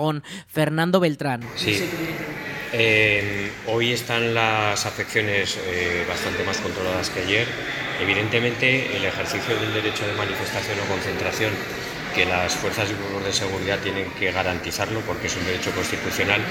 Fernando 0.48 1.00
Beltrán. 1.00 1.42
Sí. 1.56 1.90
Eh, 2.76 3.52
hoy 3.68 3.92
están 3.92 4.34
las 4.34 4.86
afecciones 4.88 5.60
eh, 5.68 6.06
bastante 6.10 6.44
más 6.44 6.58
controladas 6.58 7.10
que 7.12 7.22
ayer. 7.22 7.48
Evidentemente, 8.02 8.98
el 8.98 9.06
ejercicio 9.06 9.56
del 9.60 9.74
derecho 9.74 10.06
de 10.08 10.14
manifestación 10.14 10.80
o 10.80 10.92
concentración, 10.92 11.52
que 12.16 12.26
las 12.26 12.56
fuerzas 12.56 12.90
y 12.90 12.94
grupos 12.94 13.26
de 13.26 13.34
seguridad 13.34 13.80
tienen 13.80 14.10
que 14.20 14.32
garantizarlo 14.32 15.02
porque 15.02 15.28
es 15.28 15.38
un 15.38 15.46
derecho 15.46 15.72
constitucional, 15.72 16.42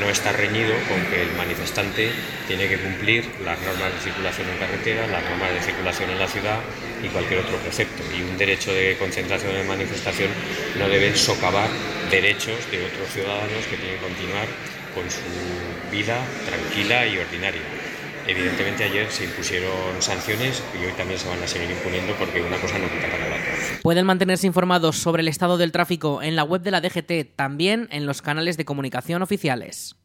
no 0.00 0.08
está 0.08 0.32
reñido 0.32 0.74
con 0.88 1.04
que 1.06 1.22
el 1.22 1.32
manifestante 1.32 2.10
tiene 2.46 2.68
que 2.68 2.78
cumplir 2.78 3.24
las 3.44 3.60
normas 3.62 3.92
de 3.94 4.00
circulación 4.00 4.48
en 4.48 4.58
carretera, 4.58 5.06
las 5.06 5.22
normas 5.24 5.54
de 5.54 5.60
circulación 5.60 6.10
en 6.10 6.18
la 6.18 6.28
ciudad 6.28 6.60
y 7.02 7.08
cualquier 7.08 7.40
otro 7.40 7.56
precepto. 7.58 8.02
Y 8.16 8.22
un 8.22 8.36
derecho 8.36 8.72
de 8.72 8.96
concentración 8.98 9.52
de 9.54 9.64
manifestación 9.64 10.30
no 10.78 10.88
debe 10.88 11.16
socavar 11.16 11.68
derechos 12.10 12.58
de 12.70 12.84
otros 12.84 13.08
ciudadanos 13.12 13.66
que 13.70 13.76
tienen 13.76 13.96
que 13.96 14.06
continuar 14.06 14.46
con 14.94 15.10
su 15.10 15.90
vida 15.90 16.18
tranquila 16.46 17.06
y 17.06 17.18
ordinaria. 17.18 17.83
Evidentemente 18.26 18.84
ayer 18.84 19.10
se 19.10 19.24
impusieron 19.24 20.00
sanciones 20.00 20.62
y 20.80 20.84
hoy 20.84 20.92
también 20.92 21.18
se 21.18 21.28
van 21.28 21.42
a 21.42 21.46
seguir 21.46 21.70
imponiendo 21.70 22.14
porque 22.14 22.40
una 22.40 22.56
cosa 22.56 22.78
no 22.78 22.88
quita 22.88 23.10
para 23.10 23.28
la 23.28 23.36
otra. 23.36 23.80
Pueden 23.82 24.06
mantenerse 24.06 24.46
informados 24.46 24.96
sobre 24.96 25.22
el 25.22 25.28
estado 25.28 25.58
del 25.58 25.72
tráfico 25.72 26.22
en 26.22 26.36
la 26.36 26.44
web 26.44 26.62
de 26.62 26.70
la 26.70 26.80
DGT, 26.80 27.36
también 27.36 27.88
en 27.90 28.06
los 28.06 28.22
canales 28.22 28.56
de 28.56 28.64
comunicación 28.64 29.22
oficiales. 29.22 29.96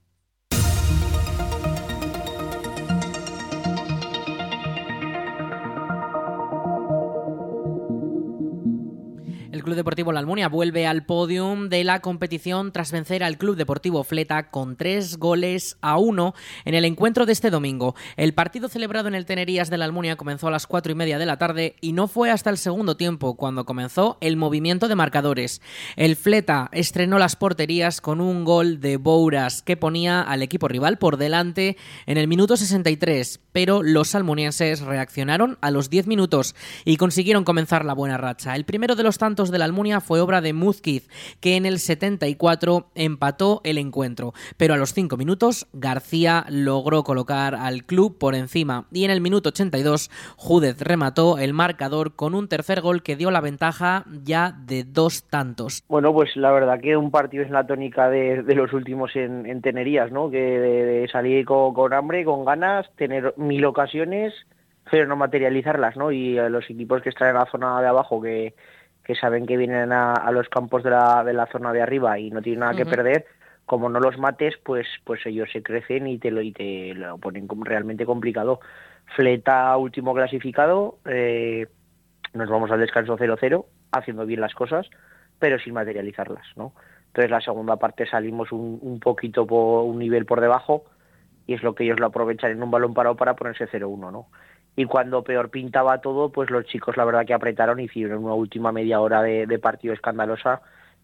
Club 9.69 9.75
Deportivo 9.75 10.11
La 10.11 10.19
Almunia 10.19 10.49
vuelve 10.49 10.87
al 10.87 11.05
podium 11.05 11.69
de 11.69 11.83
la 11.83 11.99
competición 11.99 12.71
tras 12.71 12.91
vencer 12.91 13.23
al 13.23 13.37
Club 13.37 13.55
Deportivo 13.55 14.03
Fleta 14.03 14.49
con 14.49 14.75
tres 14.75 15.17
goles 15.17 15.77
a 15.81 15.99
uno 15.99 16.33
en 16.65 16.73
el 16.73 16.85
encuentro 16.85 17.27
de 17.27 17.33
este 17.33 17.51
domingo. 17.51 17.93
El 18.17 18.33
partido 18.33 18.67
celebrado 18.67 19.09
en 19.09 19.13
el 19.13 19.27
Tenerías 19.27 19.69
de 19.69 19.77
la 19.77 19.85
Almunia 19.85 20.15
comenzó 20.15 20.47
a 20.47 20.51
las 20.51 20.65
cuatro 20.65 20.91
y 20.91 20.95
media 20.95 21.19
de 21.19 21.27
la 21.27 21.37
tarde 21.37 21.75
y 21.81 21.93
no 21.93 22.07
fue 22.07 22.31
hasta 22.31 22.49
el 22.49 22.57
segundo 22.57 22.97
tiempo 22.97 23.35
cuando 23.35 23.63
comenzó 23.63 24.17
el 24.21 24.37
movimiento 24.37 24.87
de 24.87 24.95
marcadores. 24.95 25.61
El 25.95 26.15
Fleta 26.15 26.69
estrenó 26.71 27.19
las 27.19 27.35
porterías 27.35 28.01
con 28.01 28.21
un 28.21 28.45
gol 28.45 28.79
de 28.79 28.97
Bouras 28.97 29.61
que 29.61 29.77
ponía 29.77 30.23
al 30.23 30.41
equipo 30.41 30.67
rival 30.67 30.97
por 30.97 31.17
delante 31.17 31.77
en 32.07 32.17
el 32.17 32.27
minuto 32.27 32.57
63, 32.57 33.39
pero 33.51 33.83
los 33.83 34.15
almunienses 34.15 34.81
reaccionaron 34.81 35.59
a 35.61 35.69
los 35.69 35.91
10 35.91 36.07
minutos 36.07 36.55
y 36.85 36.97
consiguieron 36.97 37.43
comenzar 37.43 37.85
la 37.85 37.93
buena 37.93 38.17
racha. 38.17 38.55
El 38.55 38.65
primero 38.65 38.95
de 38.95 39.03
los 39.03 39.19
tantos 39.19 39.51
de 39.51 39.58
la 39.59 39.65
Almunia 39.65 39.99
fue 39.99 40.21
obra 40.21 40.41
de 40.41 40.53
Muzquiz, 40.53 41.07
que 41.39 41.55
en 41.55 41.65
el 41.65 41.79
74 41.79 42.87
empató 42.95 43.61
el 43.63 43.77
encuentro. 43.77 44.33
Pero 44.57 44.73
a 44.73 44.77
los 44.77 44.93
5 44.93 45.17
minutos, 45.17 45.67
García 45.73 46.45
logró 46.49 47.03
colocar 47.03 47.55
al 47.55 47.83
club 47.83 48.17
por 48.17 48.35
encima. 48.35 48.85
Y 48.91 49.05
en 49.05 49.11
el 49.11 49.21
minuto 49.21 49.49
82, 49.49 50.09
Júdez 50.37 50.81
remató 50.81 51.37
el 51.37 51.53
marcador 51.53 52.15
con 52.15 52.33
un 52.33 52.47
tercer 52.47 52.81
gol 52.81 53.03
que 53.03 53.15
dio 53.15 53.31
la 53.31 53.41
ventaja 53.41 54.05
ya 54.23 54.51
de 54.51 54.83
dos 54.83 55.23
tantos. 55.29 55.83
Bueno, 55.87 56.13
pues 56.13 56.35
la 56.35 56.51
verdad 56.51 56.79
que 56.79 56.97
un 56.97 57.11
partido 57.11 57.43
es 57.43 57.51
la 57.51 57.67
tónica 57.67 58.09
de, 58.09 58.43
los 58.55 58.73
últimos 58.73 59.15
en, 59.15 59.61
Tenerías, 59.61 60.11
¿no? 60.11 60.29
Que 60.29 60.37
de, 60.39 61.07
salir 61.09 61.45
con 61.45 61.93
hambre, 61.93 62.23
con 62.23 62.45
ganas, 62.45 62.89
tener 62.95 63.33
mil 63.37 63.65
ocasiones 63.65 64.33
pero 64.91 65.05
no 65.05 65.15
materializarlas, 65.15 65.95
¿no? 65.97 66.11
Y 66.11 66.35
los 66.49 66.67
equipos 66.69 67.01
que 67.01 67.09
están 67.09 67.29
en 67.29 67.35
la 67.35 67.45
zona 67.45 67.79
de 67.81 67.87
abajo 67.87 68.21
que, 68.21 68.53
que 69.09 69.15
saben 69.15 69.47
que 69.47 69.57
vienen 69.57 69.91
a, 69.91 70.29
los 70.31 70.49
campos 70.49 70.83
de 70.83 70.91
la, 70.91 71.23
de 71.23 71.33
la, 71.33 71.47
zona 71.47 71.73
de 71.73 71.81
arriba 71.81 72.19
y 72.19 72.29
no 72.29 72.43
tienen 72.43 72.59
nada 72.59 72.75
que 72.75 72.85
perder, 72.85 73.25
como 73.65 73.89
no 73.89 73.99
los 73.99 74.19
mates, 74.19 74.53
pues, 74.63 74.85
pues 75.03 75.25
ellos 75.25 75.49
se 75.51 75.63
crecen 75.63 76.05
y 76.05 76.19
te 76.19 76.29
lo, 76.29 76.43
y 76.43 76.51
te 76.51 76.93
lo 76.93 77.17
ponen 77.17 77.47
realmente 77.63 78.05
complicado. 78.05 78.59
Fleta 79.15 79.75
último 79.77 80.13
clasificado, 80.13 80.99
eh, 81.05 81.65
nos 82.35 82.51
vamos 82.51 82.69
al 82.69 82.81
descanso 82.81 83.17
0-0, 83.17 83.65
haciendo 83.91 84.27
bien 84.27 84.41
las 84.41 84.53
cosas, 84.53 84.87
pero 85.39 85.57
sin 85.57 85.73
materializarlas, 85.73 86.45
¿no? 86.55 86.73
Entonces 87.07 87.31
la 87.31 87.41
segunda 87.41 87.77
parte 87.77 88.05
salimos 88.05 88.51
un, 88.51 88.77
un 88.79 88.99
poquito 88.99 89.47
por 89.47 89.85
un 89.85 89.97
nivel 89.97 90.27
por 90.27 90.39
debajo 90.39 90.83
y 91.47 91.55
es 91.55 91.63
lo 91.63 91.73
que 91.73 91.83
ellos 91.83 91.99
lo 91.99 92.05
aprovechan 92.05 92.51
en 92.51 92.61
un 92.61 92.69
balón 92.69 92.93
parado 92.93 93.15
para 93.15 93.35
ponerse 93.35 93.67
0-1, 93.67 94.11
¿no? 94.11 94.27
Y 94.75 94.85
cuando 94.85 95.23
peor 95.23 95.49
pintaba 95.49 95.99
todo, 95.99 96.29
pues 96.29 96.49
los 96.49 96.65
chicos 96.65 96.97
la 96.97 97.05
verdad 97.05 97.25
que 97.25 97.33
apretaron 97.33 97.79
y 97.79 97.85
hicieron 97.85 98.23
una 98.23 98.33
última 98.33 98.71
media 98.71 99.01
hora 99.01 99.21
de, 99.21 99.59
partido 99.59 99.93
escandalosa, 99.93 100.61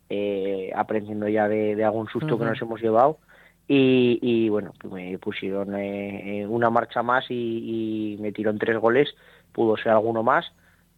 eh, 0.10 0.72
aprendiendo 0.76 1.28
ya 1.28 1.48
de, 1.48 1.84
algún 1.84 2.08
susto 2.08 2.38
que 2.40 2.46
nos 2.46 2.62
hemos 2.62 2.82
llevado. 2.82 3.20
Y, 3.68 4.48
bueno, 4.50 4.74
me 4.92 5.18
pusieron 5.18 5.76
eh, 5.76 6.46
una 6.48 6.70
marcha 6.70 7.02
más 7.02 7.26
y, 7.30 8.14
y 8.16 8.22
metieron 8.22 8.60
tres 8.60 8.78
goles, 8.78 9.16
pudo 9.52 9.76
ser 9.76 9.90
alguno 9.90 10.22
más 10.22 10.46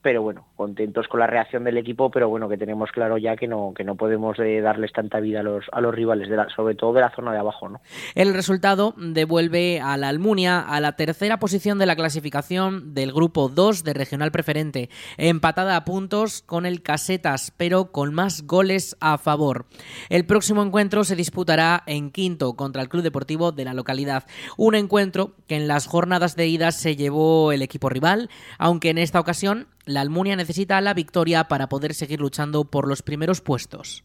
pero 0.08 0.22
bueno, 0.22 0.48
contentos 0.56 1.06
con 1.10 1.20
la 1.20 1.28
reacción 1.28 1.66
del 1.66 1.78
equipo, 1.78 2.10
pero 2.10 2.30
bueno, 2.30 2.48
que 2.48 2.56
tenemos 2.56 2.94
claro 2.94 3.18
ya 3.18 3.36
que 3.36 3.46
no, 3.46 3.74
que 3.76 3.84
no 3.84 3.96
podemos 3.96 4.40
eh, 4.40 4.62
darles 4.62 4.94
tanta 4.94 5.20
vida 5.20 5.42
a 5.42 5.44
los, 5.82 5.94
rivales, 5.94 6.30
sobre 6.56 6.76
todo 6.76 6.94
de 6.94 7.02
la 7.02 7.14
zona 7.14 7.34
de 7.34 7.40
abajo. 7.40 7.68
¿no? 7.68 7.82
El 8.16 8.34
resultado 8.34 8.94
devuelve 8.96 9.82
a 9.82 9.98
la 9.98 10.08
Almunia 10.08 10.62
a 10.62 10.80
la 10.80 10.94
tercera 10.94 11.40
posición 11.40 11.78
de 11.78 11.88
la 11.88 11.98
clasificación 11.98 12.94
del 12.94 13.12
grupo 13.12 13.50
2 13.50 13.84
de 13.84 13.94
Regional 13.94 14.32
Preferente, 14.32 14.90
empatada 15.18 15.76
a 15.76 15.84
puntos 15.84 16.42
con 16.42 16.66
el 16.66 16.82
Casetas, 16.82 17.52
pero 17.58 17.92
con 17.92 18.14
más 18.14 18.48
goles 18.48 18.96
a 19.02 19.18
favor. 19.18 19.66
El 20.08 20.26
próximo 20.26 20.64
encuentro 20.64 21.04
se 21.04 21.18
disputará 21.18 21.84
en 21.86 22.12
quinto 22.12 22.54
contra 22.54 22.82
el 22.82 22.88
Club 22.88 23.04
Deportivo 23.04 23.52
de 23.52 23.66
la 23.66 23.74
localidad, 23.74 24.24
un 24.56 24.76
encuentro 24.76 25.34
que 25.50 25.58
en 25.58 25.68
las 25.68 25.86
jornadas 25.86 26.38
de 26.38 26.48
ida 26.48 26.72
se 26.72 26.96
llevó 26.96 27.52
el 27.52 27.62
equipo 27.62 27.90
rival, 27.90 28.30
aunque 28.58 28.92
en 28.92 29.00
esta 29.00 29.20
ocasión 29.20 29.68
la 29.88 30.02
Almunia 30.02 30.36
necesita 30.36 30.80
la 30.82 30.94
victoria 30.94 31.48
para 31.48 31.70
poder 31.70 31.94
seguir 31.94 32.20
luchando 32.20 32.66
por 32.66 32.88
los 32.88 33.02
primeros 33.02 33.42
puestos. 33.42 34.04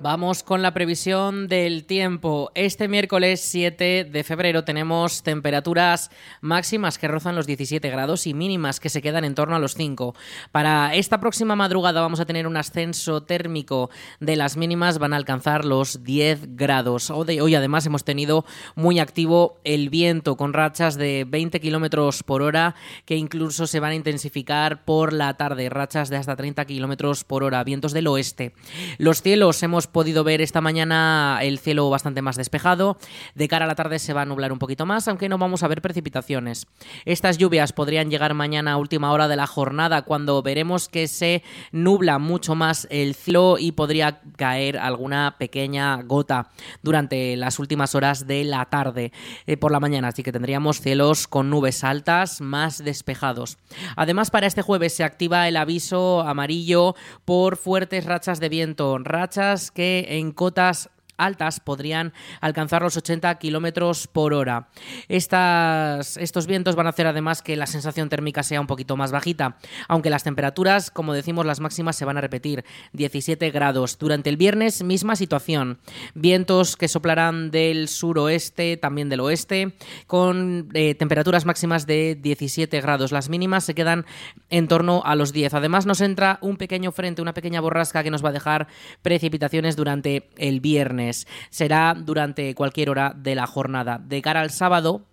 Vamos 0.00 0.44
con 0.44 0.62
la 0.62 0.72
previsión 0.74 1.48
del 1.48 1.84
tiempo. 1.84 2.52
Este 2.54 2.86
miércoles 2.86 3.40
7 3.40 4.04
de 4.04 4.22
febrero 4.22 4.62
tenemos 4.62 5.24
temperaturas 5.24 6.12
máximas 6.40 6.98
que 6.98 7.08
rozan 7.08 7.34
los 7.34 7.48
17 7.48 7.90
grados 7.90 8.28
y 8.28 8.32
mínimas 8.32 8.78
que 8.78 8.90
se 8.90 9.02
quedan 9.02 9.24
en 9.24 9.34
torno 9.34 9.56
a 9.56 9.58
los 9.58 9.74
5. 9.74 10.14
Para 10.52 10.94
esta 10.94 11.18
próxima 11.18 11.56
madrugada 11.56 12.00
vamos 12.00 12.20
a 12.20 12.26
tener 12.26 12.46
un 12.46 12.56
ascenso 12.56 13.24
térmico 13.24 13.90
de 14.20 14.36
las 14.36 14.56
mínimas, 14.56 15.00
van 15.00 15.14
a 15.14 15.16
alcanzar 15.16 15.64
los 15.64 16.04
10 16.04 16.54
grados. 16.54 17.10
Hoy 17.10 17.56
además 17.56 17.84
hemos 17.84 18.04
tenido 18.04 18.44
muy 18.76 19.00
activo 19.00 19.58
el 19.64 19.90
viento 19.90 20.36
con 20.36 20.52
rachas 20.52 20.94
de 20.94 21.26
20 21.26 21.58
kilómetros 21.58 22.22
por 22.22 22.42
hora 22.42 22.76
que 23.04 23.16
incluso 23.16 23.66
se 23.66 23.80
van 23.80 23.90
a 23.90 23.96
intensificar 23.96 24.84
por 24.84 25.12
la 25.12 25.36
tarde, 25.36 25.68
rachas 25.70 26.08
de 26.08 26.18
hasta 26.18 26.36
30 26.36 26.64
kilómetros 26.66 27.24
por 27.24 27.42
hora, 27.42 27.64
vientos 27.64 27.92
del 27.92 28.06
oeste. 28.06 28.52
Los 28.98 29.22
cielos 29.22 29.60
hemos 29.64 29.87
podido 29.92 30.24
ver 30.24 30.40
esta 30.40 30.60
mañana 30.60 31.38
el 31.42 31.58
cielo 31.58 31.88
bastante 31.90 32.22
más 32.22 32.36
despejado. 32.36 32.98
De 33.34 33.48
cara 33.48 33.64
a 33.64 33.68
la 33.68 33.74
tarde 33.74 33.98
se 33.98 34.12
va 34.12 34.22
a 34.22 34.26
nublar 34.26 34.52
un 34.52 34.58
poquito 34.58 34.86
más, 34.86 35.08
aunque 35.08 35.28
no 35.28 35.38
vamos 35.38 35.62
a 35.62 35.68
ver 35.68 35.82
precipitaciones. 35.82 36.66
Estas 37.04 37.38
lluvias 37.38 37.72
podrían 37.72 38.10
llegar 38.10 38.34
mañana 38.34 38.72
a 38.72 38.76
última 38.76 39.12
hora 39.12 39.28
de 39.28 39.36
la 39.36 39.46
jornada, 39.46 40.02
cuando 40.02 40.42
veremos 40.42 40.88
que 40.88 41.08
se 41.08 41.42
nubla 41.72 42.18
mucho 42.18 42.54
más 42.54 42.86
el 42.90 43.14
cielo 43.14 43.56
y 43.58 43.72
podría 43.72 44.20
caer 44.36 44.78
alguna 44.78 45.36
pequeña 45.38 46.02
gota 46.02 46.48
durante 46.82 47.36
las 47.36 47.58
últimas 47.58 47.94
horas 47.94 48.26
de 48.26 48.44
la 48.44 48.64
tarde 48.66 49.12
eh, 49.46 49.56
por 49.56 49.72
la 49.72 49.80
mañana. 49.80 50.08
Así 50.08 50.22
que 50.22 50.32
tendríamos 50.32 50.80
cielos 50.80 51.28
con 51.28 51.50
nubes 51.50 51.84
altas 51.84 52.40
más 52.40 52.82
despejados. 52.82 53.58
Además, 53.96 54.30
para 54.30 54.46
este 54.46 54.62
jueves 54.62 54.94
se 54.94 55.04
activa 55.04 55.48
el 55.48 55.56
aviso 55.56 56.22
amarillo 56.22 56.94
por 57.24 57.56
fuertes 57.56 58.04
rachas 58.04 58.40
de 58.40 58.48
viento, 58.48 58.98
rachas 58.98 59.70
que 59.78 60.18
en 60.18 60.32
cotas 60.32 60.90
altas 61.18 61.60
podrían 61.60 62.12
alcanzar 62.40 62.82
los 62.82 62.96
80 62.96 63.38
kilómetros 63.38 64.06
por 64.06 64.32
hora. 64.32 64.68
Estas, 65.08 66.16
estos 66.16 66.46
vientos 66.46 66.76
van 66.76 66.86
a 66.86 66.90
hacer 66.90 67.06
además 67.06 67.42
que 67.42 67.56
la 67.56 67.66
sensación 67.66 68.08
térmica 68.08 68.42
sea 68.42 68.60
un 68.60 68.66
poquito 68.66 68.96
más 68.96 69.12
bajita, 69.12 69.58
aunque 69.88 70.10
las 70.10 70.24
temperaturas, 70.24 70.90
como 70.90 71.12
decimos, 71.12 71.44
las 71.44 71.60
máximas 71.60 71.96
se 71.96 72.04
van 72.04 72.16
a 72.16 72.20
repetir, 72.20 72.64
17 72.92 73.50
grados. 73.50 73.98
Durante 73.98 74.30
el 74.30 74.36
viernes, 74.36 74.82
misma 74.82 75.16
situación, 75.16 75.78
vientos 76.14 76.76
que 76.76 76.88
soplarán 76.88 77.50
del 77.50 77.88
suroeste, 77.88 78.76
también 78.76 79.08
del 79.08 79.20
oeste, 79.20 79.74
con 80.06 80.68
eh, 80.74 80.94
temperaturas 80.94 81.44
máximas 81.44 81.86
de 81.86 82.16
17 82.20 82.80
grados. 82.80 83.12
Las 83.12 83.28
mínimas 83.28 83.64
se 83.64 83.74
quedan 83.74 84.06
en 84.50 84.68
torno 84.68 85.02
a 85.04 85.14
los 85.14 85.32
10. 85.32 85.54
Además, 85.54 85.86
nos 85.86 86.00
entra 86.00 86.38
un 86.40 86.56
pequeño 86.56 86.92
frente, 86.92 87.22
una 87.22 87.34
pequeña 87.34 87.60
borrasca 87.60 88.02
que 88.02 88.10
nos 88.10 88.24
va 88.24 88.30
a 88.30 88.32
dejar 88.32 88.68
precipitaciones 89.02 89.76
durante 89.76 90.30
el 90.36 90.60
viernes. 90.60 91.07
Será 91.50 91.94
durante 91.94 92.54
cualquier 92.54 92.90
hora 92.90 93.14
de 93.16 93.34
la 93.34 93.46
jornada. 93.46 93.98
De 93.98 94.22
cara 94.22 94.40
al 94.40 94.50
sábado, 94.50 95.06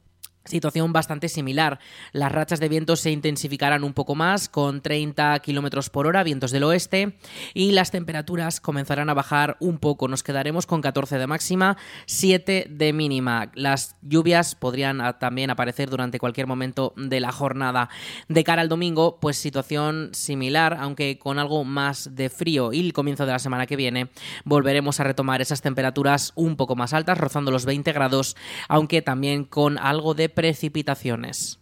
Situación 0.46 0.94
bastante 0.94 1.28
similar. 1.28 1.80
Las 2.12 2.32
rachas 2.32 2.60
de 2.60 2.70
viento 2.70 2.96
se 2.96 3.10
intensificarán 3.10 3.84
un 3.84 3.94
poco 3.94 4.14
más, 4.14 4.48
con 4.48 4.82
30 4.82 5.40
kilómetros 5.40 5.90
por 5.90 6.06
hora, 6.06 6.24
vientos 6.24 6.52
del 6.52 6.64
oeste, 6.64 7.18
y 7.56 7.72
las 7.72 7.90
temperaturas 7.90 8.62
comenzarán 8.62 9.10
a 9.10 9.16
bajar 9.16 9.58
un 9.60 9.80
poco. 9.80 10.08
Nos 10.08 10.22
quedaremos 10.22 10.68
con 10.68 10.82
14 10.82 11.18
de 11.18 11.26
máxima, 11.26 11.78
7 12.06 12.68
de 12.70 12.94
mínima. 12.94 13.52
Las 13.56 13.96
lluvias 14.04 14.54
podrían 14.54 15.02
también 15.20 15.50
aparecer 15.50 15.90
durante 15.90 16.20
cualquier 16.20 16.46
momento 16.46 16.94
de 16.96 17.20
la 17.20 17.32
jornada. 17.32 17.90
De 18.28 18.44
cara 18.44 18.62
al 18.62 18.70
domingo, 18.70 19.20
pues 19.20 19.38
situación 19.38 20.10
similar, 20.14 20.78
aunque 20.80 21.18
con 21.18 21.40
algo 21.40 21.64
más 21.64 22.16
de 22.16 22.30
frío. 22.30 22.72
Y 22.72 22.82
el 22.82 22.94
comienzo 22.94 23.26
de 23.26 23.32
la 23.32 23.40
semana 23.40 23.66
que 23.66 23.76
viene 23.76 24.10
volveremos 24.44 25.00
a 25.00 25.06
retomar 25.06 25.42
esas 25.42 25.62
temperaturas 25.62 26.34
un 26.36 26.56
poco 26.56 26.76
más 26.76 26.94
altas, 26.94 27.18
rozando 27.18 27.50
los 27.50 27.66
20 27.66 27.92
grados, 27.94 28.36
aunque 28.70 29.02
también 29.02 29.46
con 29.46 29.80
algo 29.80 30.14
de 30.14 30.35
precipitaciones. 30.36 31.60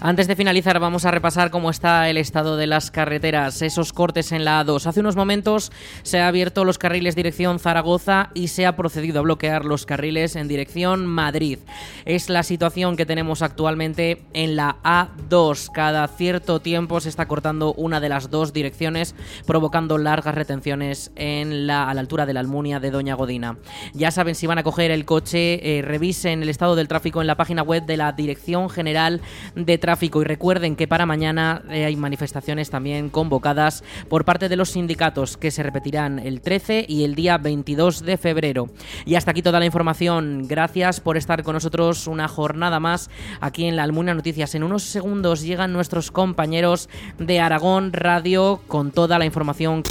Antes 0.00 0.28
de 0.28 0.36
finalizar, 0.36 0.78
vamos 0.78 1.06
a 1.06 1.10
repasar 1.10 1.50
cómo 1.50 1.70
está 1.70 2.10
el 2.10 2.18
estado 2.18 2.58
de 2.58 2.66
las 2.66 2.90
carreteras, 2.90 3.62
esos 3.62 3.94
cortes 3.94 4.30
en 4.30 4.44
la 4.44 4.62
A2. 4.62 4.86
Hace 4.86 5.00
unos 5.00 5.16
momentos 5.16 5.72
se 6.02 6.20
han 6.20 6.26
abierto 6.26 6.64
los 6.64 6.76
carriles 6.76 7.16
dirección 7.16 7.58
Zaragoza 7.58 8.30
y 8.34 8.48
se 8.48 8.66
ha 8.66 8.76
procedido 8.76 9.20
a 9.20 9.22
bloquear 9.22 9.64
los 9.64 9.86
carriles 9.86 10.36
en 10.36 10.48
dirección 10.48 11.06
Madrid. 11.06 11.58
Es 12.04 12.28
la 12.28 12.42
situación 12.42 12.96
que 12.96 13.06
tenemos 13.06 13.40
actualmente 13.40 14.22
en 14.34 14.54
la 14.54 14.76
A2. 14.84 15.72
Cada 15.72 16.06
cierto 16.08 16.60
tiempo 16.60 17.00
se 17.00 17.08
está 17.08 17.26
cortando 17.26 17.72
una 17.72 17.98
de 17.98 18.10
las 18.10 18.30
dos 18.30 18.52
direcciones, 18.52 19.14
provocando 19.46 19.96
largas 19.96 20.34
retenciones 20.34 21.10
en 21.16 21.66
la, 21.66 21.88
a 21.88 21.94
la 21.94 22.00
altura 22.02 22.26
de 22.26 22.34
la 22.34 22.40
Almunia 22.40 22.80
de 22.80 22.92
Doña 22.92 23.14
Godina. 23.14 23.56
Ya 23.94 24.10
saben, 24.10 24.34
si 24.34 24.46
van 24.46 24.58
a 24.58 24.62
coger 24.62 24.90
el 24.90 25.04
coche, 25.04 25.78
eh, 25.78 25.82
revisen 25.82 26.42
el 26.42 26.48
estado 26.50 26.76
del 26.76 26.86
tráfico 26.86 27.22
en 27.22 27.26
la 27.26 27.36
página 27.36 27.62
web 27.62 27.86
de 27.86 27.96
la 27.96 28.12
Dirección 28.12 28.68
General 28.68 29.20
de 29.56 29.78
Tráfico 29.78 29.95
y 30.02 30.24
recuerden 30.24 30.76
que 30.76 30.86
para 30.86 31.06
mañana 31.06 31.62
eh, 31.70 31.84
hay 31.84 31.96
manifestaciones 31.96 32.68
también 32.70 33.08
convocadas 33.08 33.82
por 34.08 34.24
parte 34.24 34.48
de 34.48 34.56
los 34.56 34.70
sindicatos 34.70 35.36
que 35.36 35.50
se 35.50 35.62
repetirán 35.62 36.18
el 36.18 36.40
13 36.42 36.84
y 36.86 37.04
el 37.04 37.14
día 37.14 37.38
22 37.38 38.04
de 38.04 38.16
febrero. 38.18 38.68
Y 39.06 39.14
hasta 39.14 39.30
aquí 39.30 39.42
toda 39.42 39.58
la 39.58 39.66
información. 39.66 40.46
Gracias 40.46 41.00
por 41.00 41.16
estar 41.16 41.42
con 41.42 41.54
nosotros 41.54 42.06
una 42.06 42.28
jornada 42.28 42.78
más 42.78 43.10
aquí 43.40 43.64
en 43.64 43.76
la 43.76 43.84
Almuna 43.84 44.14
Noticias. 44.14 44.54
En 44.54 44.64
unos 44.64 44.82
segundos 44.82 45.42
llegan 45.42 45.72
nuestros 45.72 46.10
compañeros 46.10 46.88
de 47.18 47.40
Aragón 47.40 47.92
Radio 47.92 48.60
con 48.66 48.90
toda 48.90 49.18
la 49.18 49.24
información. 49.24 49.82